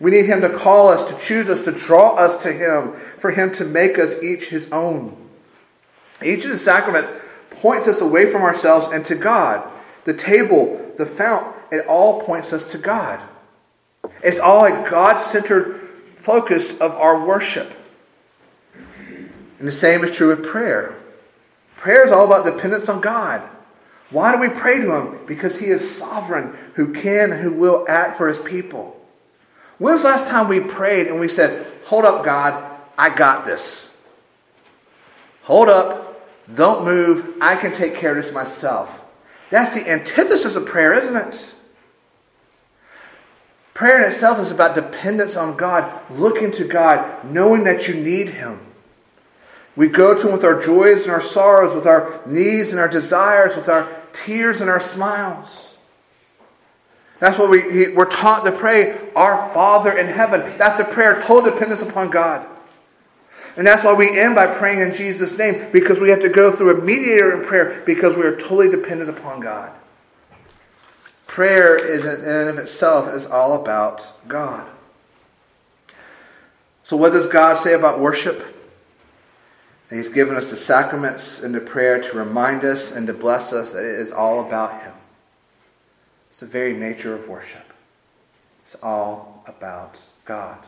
We 0.00 0.11
need 0.11 0.27
Him 0.27 0.40
to 0.40 0.50
call 0.50 0.88
us, 0.88 1.09
to 1.11 1.18
choose 1.18 1.48
us, 1.48 1.64
to 1.64 1.72
draw 1.72 2.14
us 2.16 2.42
to 2.42 2.53
Him, 2.53 2.92
for 3.18 3.31
Him 3.31 3.53
to 3.55 3.64
make 3.64 3.98
us 3.98 4.20
each 4.22 4.48
His 4.48 4.70
own. 4.72 5.16
Each 6.22 6.44
of 6.44 6.50
the 6.50 6.59
sacraments 6.59 7.12
points 7.60 7.86
us 7.86 8.00
away 8.00 8.30
from 8.30 8.42
ourselves 8.42 8.92
and 8.92 9.04
to 9.06 9.14
God. 9.14 9.70
The 10.04 10.14
table, 10.14 10.92
the 10.98 11.06
fount, 11.06 11.54
it 11.70 11.86
all 11.86 12.22
points 12.22 12.52
us 12.52 12.70
to 12.72 12.78
God. 12.78 13.20
It's 14.22 14.38
all 14.38 14.64
a 14.64 14.90
God 14.90 15.22
centered 15.30 15.80
focus 16.16 16.78
of 16.78 16.92
our 16.92 17.26
worship. 17.26 17.72
And 19.58 19.68
the 19.68 19.72
same 19.72 20.04
is 20.04 20.14
true 20.14 20.28
with 20.28 20.44
prayer. 20.44 20.94
Prayer 21.76 22.04
is 22.06 22.12
all 22.12 22.26
about 22.26 22.44
dependence 22.44 22.88
on 22.88 23.00
God. 23.00 23.42
Why 24.10 24.32
do 24.32 24.40
we 24.40 24.48
pray 24.48 24.78
to 24.78 24.94
Him? 24.94 25.18
Because 25.26 25.58
He 25.58 25.66
is 25.66 25.96
sovereign, 25.98 26.56
who 26.74 26.92
can 26.92 27.32
and 27.32 27.42
who 27.42 27.52
will 27.52 27.84
act 27.88 28.16
for 28.16 28.28
His 28.28 28.38
people. 28.38 29.00
When 29.78 29.94
was 29.94 30.02
the 30.02 30.08
last 30.08 30.28
time 30.28 30.48
we 30.48 30.60
prayed 30.60 31.08
and 31.08 31.18
we 31.18 31.28
said, 31.28 31.66
Hold 31.86 32.04
up, 32.04 32.24
God, 32.24 32.78
I 32.96 33.14
got 33.14 33.44
this? 33.44 33.88
Hold 35.42 35.68
up, 35.68 36.03
don't 36.52 36.85
move, 36.85 37.37
I 37.40 37.57
can 37.57 37.72
take 37.72 37.94
care 37.94 38.16
of 38.16 38.22
this 38.22 38.35
myself. 38.35 39.00
That's 39.50 39.74
the 39.74 39.88
antithesis 39.88 40.57
of 40.57 40.66
prayer, 40.66 40.92
isn't 40.92 41.16
it? 41.16 41.54
Prayer 43.72 44.00
in 44.00 44.09
itself 44.09 44.38
is 44.38 44.50
about 44.50 44.74
dependence 44.74 45.37
on 45.37 45.57
God, 45.57 45.90
looking 46.11 46.52
to 46.52 46.64
God, 46.64 47.24
knowing 47.24 47.64
that 47.64 47.88
you 47.88 47.94
need 47.94 48.28
Him. 48.28 48.61
We 49.74 49.88
go 49.88 50.16
to 50.16 50.26
Him 50.26 50.33
with 50.33 50.44
our 50.44 50.61
joys 50.61 51.02
and 51.02 51.11
our 51.11 51.20
sorrows, 51.20 51.74
with 51.74 51.87
our 51.87 52.20
needs 52.26 52.70
and 52.70 52.78
our 52.78 52.88
desires, 52.88 53.57
with 53.57 53.68
our 53.68 53.88
tears 54.12 54.61
and 54.61 54.70
our 54.70 54.80
smiles. 54.80 55.76
That's 57.18 57.38
what 57.38 57.50
we, 57.50 57.92
we're 57.94 58.11
taught 58.11 58.44
to 58.44 58.52
pray, 58.52 58.98
Our 59.16 59.48
Father 59.54 59.96
in 59.96 60.07
heaven. 60.07 60.40
That's 60.59 60.78
a 60.78 60.85
prayer, 60.85 61.22
total 61.22 61.50
dependence 61.50 61.83
upon 61.83 62.11
God. 62.11 62.46
And 63.56 63.66
that's 63.66 63.84
why 63.84 63.92
we 63.92 64.18
end 64.18 64.34
by 64.34 64.46
praying 64.46 64.80
in 64.80 64.92
Jesus' 64.92 65.36
name, 65.38 65.70
because 65.72 66.00
we 66.00 66.10
have 66.10 66.20
to 66.22 66.28
go 66.28 66.50
through 66.50 66.78
a 66.78 66.82
mediator 66.82 67.40
in 67.40 67.46
prayer, 67.46 67.82
because 67.86 68.16
we 68.16 68.24
are 68.24 68.36
totally 68.36 68.68
dependent 68.68 69.10
upon 69.10 69.40
God. 69.40 69.72
Prayer 71.26 71.76
in 71.76 72.06
and 72.06 72.48
of 72.48 72.58
itself 72.58 73.12
is 73.14 73.26
all 73.26 73.60
about 73.60 74.06
God. 74.28 74.66
So, 76.84 76.96
what 76.96 77.12
does 77.12 77.26
God 77.26 77.62
say 77.62 77.74
about 77.74 78.00
worship? 78.00 78.54
And 79.90 79.98
he's 79.98 80.08
given 80.08 80.36
us 80.36 80.50
the 80.50 80.56
sacraments 80.56 81.42
and 81.42 81.54
the 81.54 81.60
prayer 81.60 82.02
to 82.02 82.16
remind 82.16 82.64
us 82.64 82.90
and 82.92 83.06
to 83.06 83.12
bless 83.12 83.52
us 83.52 83.72
that 83.72 83.84
it 83.84 84.00
is 84.00 84.10
all 84.10 84.46
about 84.46 84.82
Him. 84.82 84.92
It's 86.30 86.40
the 86.40 86.46
very 86.46 86.72
nature 86.72 87.14
of 87.14 87.28
worship. 87.28 87.72
It's 88.62 88.74
all 88.82 89.44
about 89.46 90.00
God. 90.24 90.58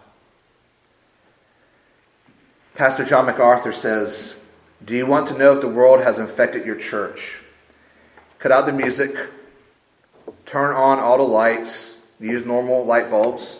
Pastor 2.76 3.06
John 3.06 3.24
MacArthur 3.24 3.72
says, 3.72 4.36
Do 4.84 4.94
you 4.94 5.06
want 5.06 5.28
to 5.28 5.38
know 5.38 5.54
if 5.54 5.62
the 5.62 5.68
world 5.68 6.02
has 6.02 6.18
infected 6.18 6.66
your 6.66 6.76
church? 6.76 7.40
Cut 8.38 8.52
out 8.52 8.66
the 8.66 8.72
music, 8.72 9.16
turn 10.44 10.76
on 10.76 10.98
all 10.98 11.16
the 11.16 11.22
lights, 11.22 11.94
use 12.20 12.44
normal 12.44 12.84
light 12.84 13.10
bulbs, 13.10 13.56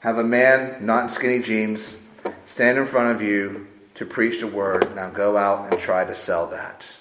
have 0.00 0.16
a 0.16 0.24
man 0.24 0.86
not 0.86 1.04
in 1.04 1.10
skinny 1.10 1.40
jeans 1.40 1.98
stand 2.46 2.78
in 2.78 2.86
front 2.86 3.14
of 3.14 3.20
you 3.20 3.66
to 3.96 4.06
preach 4.06 4.40
the 4.40 4.46
word. 4.46 4.96
Now 4.96 5.10
go 5.10 5.36
out 5.36 5.70
and 5.70 5.78
try 5.78 6.06
to 6.06 6.14
sell 6.14 6.46
that. 6.46 6.98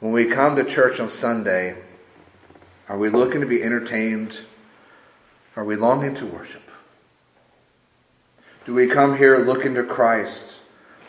When 0.00 0.10
we 0.10 0.24
come 0.24 0.56
to 0.56 0.64
church 0.64 0.98
on 0.98 1.08
Sunday, 1.08 1.76
are 2.88 2.98
we 2.98 3.10
looking 3.10 3.42
to 3.42 3.46
be 3.46 3.62
entertained? 3.62 4.40
Are 5.54 5.64
we 5.64 5.76
longing 5.76 6.16
to 6.16 6.26
worship? 6.26 6.65
Do 8.66 8.74
we 8.74 8.88
come 8.88 9.16
here 9.16 9.38
looking 9.38 9.74
to 9.74 9.84
Christ, 9.84 10.60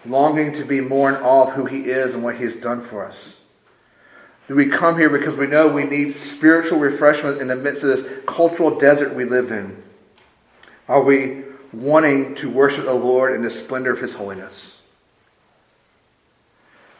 longing 0.05 0.53
to 0.53 0.63
be 0.63 0.79
more 0.79 1.09
in 1.09 1.15
awe 1.17 1.47
of 1.47 1.53
who 1.53 1.65
He 1.65 1.89
is 1.89 2.13
and 2.13 2.23
what 2.23 2.37
He 2.37 2.45
has 2.45 2.55
done 2.55 2.81
for 2.81 3.05
us? 3.05 3.41
Do 4.47 4.55
we 4.55 4.67
come 4.67 4.97
here 4.97 5.09
because 5.09 5.37
we 5.37 5.47
know 5.47 5.67
we 5.67 5.83
need 5.83 6.19
spiritual 6.19 6.79
refreshment 6.79 7.41
in 7.41 7.49
the 7.49 7.55
midst 7.55 7.83
of 7.83 7.89
this 7.89 8.23
cultural 8.25 8.79
desert 8.79 9.13
we 9.13 9.25
live 9.25 9.51
in? 9.51 9.83
Are 10.87 11.03
we 11.03 11.43
wanting 11.73 12.35
to 12.35 12.49
worship 12.49 12.85
the 12.85 12.93
Lord 12.93 13.35
in 13.35 13.41
the 13.41 13.49
splendor 13.49 13.91
of 13.91 13.99
His 13.99 14.13
holiness. 14.13 14.81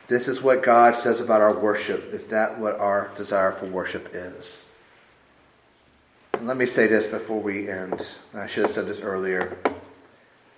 This 0.08 0.28
is 0.28 0.42
what 0.42 0.64
God 0.64 0.96
says 0.96 1.20
about 1.20 1.42
our 1.42 1.58
worship. 1.58 2.14
Is 2.14 2.28
that 2.28 2.60
what 2.60 2.80
our 2.80 3.12
desire 3.16 3.52
for 3.52 3.66
worship 3.66 4.10
is? 4.14 4.64
And 6.34 6.48
let 6.48 6.58
me 6.58 6.66
say 6.66 6.88
this 6.88 7.08
before 7.08 7.42
we 7.42 7.70
end. 7.70 8.16
I 8.34 8.48
should 8.48 8.64
have 8.64 8.72
said 8.72 8.86
this 8.86 9.02
earlier. 9.02 9.58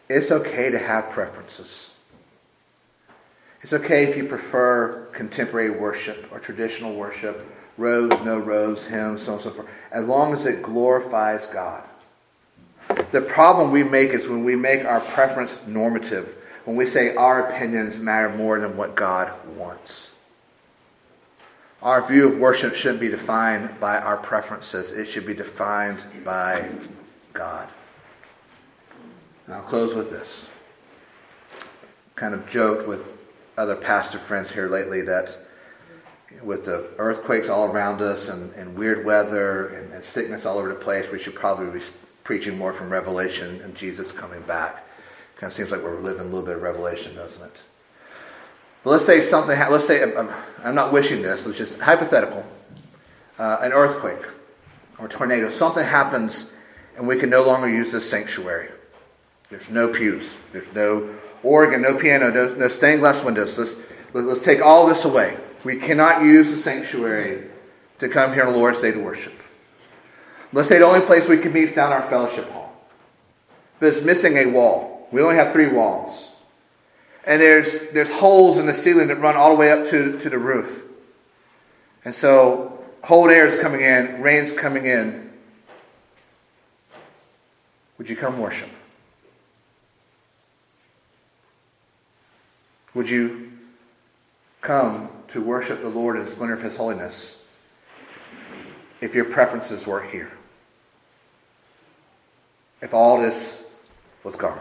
It's 0.10 0.32
okay 0.32 0.72
to 0.72 0.80
have 0.80 1.12
preferences. 1.12 1.94
It's 3.62 3.74
okay 3.74 4.06
if 4.06 4.18
you 4.18 4.26
prefer 4.26 5.06
contemporary 5.14 5.70
worship 5.70 6.32
or 6.32 6.40
traditional 6.40 6.96
worship, 6.96 7.46
robes, 7.78 8.16
no 8.24 8.40
robes, 8.40 8.86
hymns, 8.86 9.24
so 9.24 9.34
on 9.34 9.38
and 9.38 9.44
so 9.44 9.52
forth, 9.52 9.70
as 9.92 10.06
long 10.06 10.34
as 10.34 10.46
it 10.46 10.64
glorifies 10.64 11.46
God. 11.46 11.84
The 13.12 13.22
problem 13.22 13.72
we 13.72 13.84
make 13.84 14.10
is 14.10 14.28
when 14.28 14.44
we 14.44 14.56
make 14.56 14.84
our 14.84 15.00
preference 15.00 15.60
normative, 15.68 16.36
when 16.66 16.76
we 16.76 16.86
say 16.86 17.16
our 17.16 17.48
opinions 17.48 18.00
matter 18.00 18.30
more 18.30 18.60
than 18.60 18.78
what 18.78 18.96
God 18.96 19.32
wants. 19.56 20.14
Our 21.82 22.06
view 22.06 22.28
of 22.28 22.40
worship 22.40 22.76
shouldn't 22.76 23.00
be 23.00 23.10
defined 23.10 23.80
by 23.80 24.00
our 24.00 24.18
preferences, 24.18 24.92
it 24.92 25.06
should 25.06 25.28
be 25.28 25.34
defined 25.34 26.04
by 26.26 26.70
God. 27.34 27.70
And 29.50 29.58
I'll 29.58 29.64
close 29.64 29.96
with 29.96 30.12
this. 30.12 30.48
Kind 32.14 32.36
of 32.36 32.48
joked 32.48 32.88
with 32.88 33.18
other 33.58 33.76
pastor 33.76 34.20
friends 34.20 34.52
here 34.52 34.70
lately 34.70 35.02
that 35.02 35.36
with 36.44 36.66
the 36.66 36.88
earthquakes 37.00 37.50
all 37.50 37.66
around 37.66 38.00
us 38.00 38.30
and, 38.30 38.54
and 38.54 38.78
weird 38.78 39.04
weather 39.04 39.70
and, 39.70 39.92
and, 39.92 40.06
sickness 40.06 40.46
all 40.46 40.60
over 40.60 40.70
the 40.70 40.76
place, 40.76 41.12
we 41.12 41.18
should 41.18 41.34
probably 41.34 41.80
be 41.80 41.84
preaching 42.24 42.60
more 42.60 42.72
from 42.72 42.92
Revelation 42.92 43.60
and 43.62 43.74
Jesus 43.74 44.12
coming 44.12 44.44
back. 44.44 44.88
Kind 45.38 45.50
of 45.50 45.54
seems 45.56 45.72
like 45.72 45.82
we're 45.82 46.00
living 46.00 46.22
a 46.22 46.26
little 46.26 46.44
bit 46.44 46.58
of 46.58 46.62
Revelation, 46.62 47.16
doesn't 47.16 47.44
it? 47.44 47.64
But 48.84 48.92
let's 48.92 49.06
say 49.06 49.24
something, 49.24 49.58
let's 49.58 49.88
say, 49.88 50.04
I'm 50.64 50.76
not 50.76 50.94
wishing 50.94 51.24
this, 51.24 51.48
it's 51.48 51.58
just 51.58 51.82
hypothetical. 51.82 52.46
Uh, 53.40 53.58
an 53.62 53.74
earthquake 53.74 54.28
or 55.00 55.08
tornado, 55.08 55.50
something 55.50 55.84
happens 55.84 56.52
and 56.96 57.08
we 57.08 57.16
can 57.16 57.32
no 57.32 57.44
longer 57.44 57.68
use 57.68 57.92
this 57.92 58.08
sanctuary. 58.08 58.70
There's 59.50 59.70
no 59.70 59.88
pews, 59.88 60.36
there's 60.52 60.72
no 60.74 61.10
organ, 61.42 61.82
no 61.82 61.96
piano, 61.96 62.30
no, 62.30 62.54
no 62.54 62.68
stained 62.68 63.02
glass 63.02 63.24
windows. 63.24 63.58
Let's, 63.58 63.76
let's 64.14 64.42
take 64.42 64.62
all 64.62 64.88
this 64.88 65.06
away. 65.06 65.38
We 65.64 65.78
cannot 65.78 66.24
use 66.24 66.52
the 66.52 66.58
sanctuary 66.58 67.50
to 68.00 68.08
come 68.08 68.34
here 68.34 68.46
on 68.46 68.54
the 68.54 68.60
Lord's 68.60 68.82
Day 68.82 68.92
to 68.92 69.00
worship. 69.00 69.34
Let's 70.54 70.70
say 70.70 70.80
the 70.80 70.86
only 70.86 71.02
place 71.02 71.28
we 71.28 71.38
can 71.38 71.54
meet 71.54 71.66
is 71.66 71.74
down 71.74 71.92
our 71.92 72.02
fellowship 72.02 72.50
hall. 72.50 72.76
But 73.80 73.88
it's 73.88 74.02
missing 74.02 74.38
a 74.38 74.46
wall. 74.48 75.08
We 75.12 75.22
only 75.22 75.36
have 75.36 75.52
three 75.52 75.68
walls. 75.68 76.32
And 77.26 77.42
there's, 77.42 77.82
there's 77.92 78.12
holes 78.12 78.58
in 78.58 78.66
the 78.66 78.74
ceiling 78.74 79.08
that 79.10 79.18
run 79.18 79.36
all 79.36 79.50
the 79.50 79.56
way 79.56 79.72
up 79.72 79.86
to, 79.90 80.18
to 80.20 80.30
the 80.30 80.38
roof. 80.38 80.86
And 82.06 82.16
so 82.16 82.84
cold 83.02 83.30
air 83.30 83.46
is 83.48 83.58
coming 83.58 83.82
in, 83.82 84.22
rain's 84.22 84.54
coming 84.54 84.86
in. 84.86 85.32
Would 87.98 88.10
you 88.10 88.16
come 88.16 88.40
worship? 88.40 88.70
Would 92.94 93.10
you 93.10 93.52
come 94.62 95.10
to 95.30 95.42
worship 95.42 95.82
the 95.82 95.90
Lord 95.90 96.16
in 96.18 96.26
the 96.26 96.32
splendor 96.32 96.54
of 96.54 96.62
His 96.62 96.78
holiness 96.78 97.38
if 99.02 99.16
your 99.16 99.26
preferences 99.26 99.88
were 99.88 100.02
here? 100.02 100.32
if 102.82 102.94
all 102.94 103.22
this 103.22 103.64
was 104.24 104.36
gone. 104.36 104.60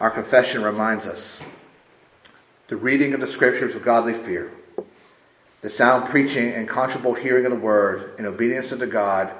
Our 0.00 0.10
confession 0.10 0.62
reminds 0.62 1.06
us 1.06 1.40
the 2.68 2.76
reading 2.76 3.14
of 3.14 3.20
the 3.20 3.26
scriptures 3.26 3.74
with 3.74 3.84
godly 3.84 4.14
fear, 4.14 4.52
the 5.62 5.70
sound 5.70 6.08
preaching 6.08 6.52
and 6.52 6.68
conscionable 6.68 7.18
hearing 7.18 7.46
of 7.46 7.52
the 7.52 7.58
word 7.58 8.14
in 8.18 8.26
obedience 8.26 8.72
unto 8.72 8.86
God 8.86 9.32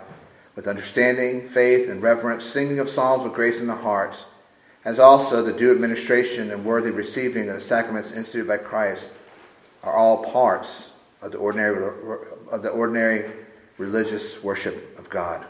with 0.57 0.67
understanding, 0.67 1.49
faith, 1.49 1.89
and 1.89 2.03
reverence, 2.03 2.45
singing 2.45 2.81
of 2.81 2.89
psalms 2.89 3.23
with 3.23 3.35
grace 3.35 3.61
in 3.61 3.69
the 3.69 3.77
heart, 3.77 4.25
as 4.89 4.99
also 4.99 5.43
the 5.43 5.53
due 5.53 5.71
administration 5.71 6.51
and 6.51 6.65
worthy 6.65 6.91
receiving 6.91 7.47
of 7.51 7.55
the 7.57 7.61
sacraments 7.61 8.11
instituted 8.11 8.49
by 8.49 8.57
Christ 8.57 9.11
are 9.83 9.93
all 9.93 10.25
parts 10.25 10.93
of 11.21 11.31
the 11.31 11.37
ordinary, 11.37 11.93
of 12.51 12.63
the 12.63 12.71
ordinary 12.71 13.31
religious 13.77 14.43
worship 14.43 14.99
of 14.99 15.11
God. 15.11 15.45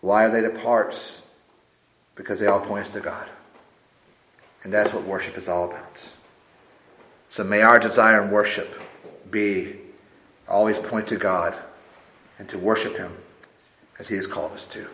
Why 0.00 0.26
are 0.26 0.30
they 0.30 0.42
the 0.42 0.50
parts? 0.60 1.22
Because 2.14 2.38
they 2.38 2.46
all 2.46 2.60
point 2.60 2.86
us 2.86 2.92
to 2.92 3.00
God. 3.00 3.28
And 4.62 4.72
that's 4.72 4.94
what 4.94 5.02
worship 5.02 5.36
is 5.36 5.48
all 5.48 5.68
about. 5.68 6.14
So 7.30 7.42
may 7.42 7.62
our 7.62 7.80
desire 7.80 8.22
in 8.22 8.30
worship 8.30 8.80
be 9.28 9.74
always 10.46 10.78
point 10.78 11.08
to 11.08 11.16
God 11.16 11.58
and 12.38 12.48
to 12.48 12.58
worship 12.58 12.96
Him 12.96 13.10
as 13.98 14.06
He 14.06 14.14
has 14.14 14.28
called 14.28 14.52
us 14.52 14.68
to. 14.68 14.86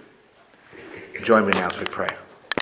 Join 1.22 1.44
me 1.44 1.52
now 1.52 1.68
as 1.68 1.78
we 1.78 1.84
pray. 1.84 2.16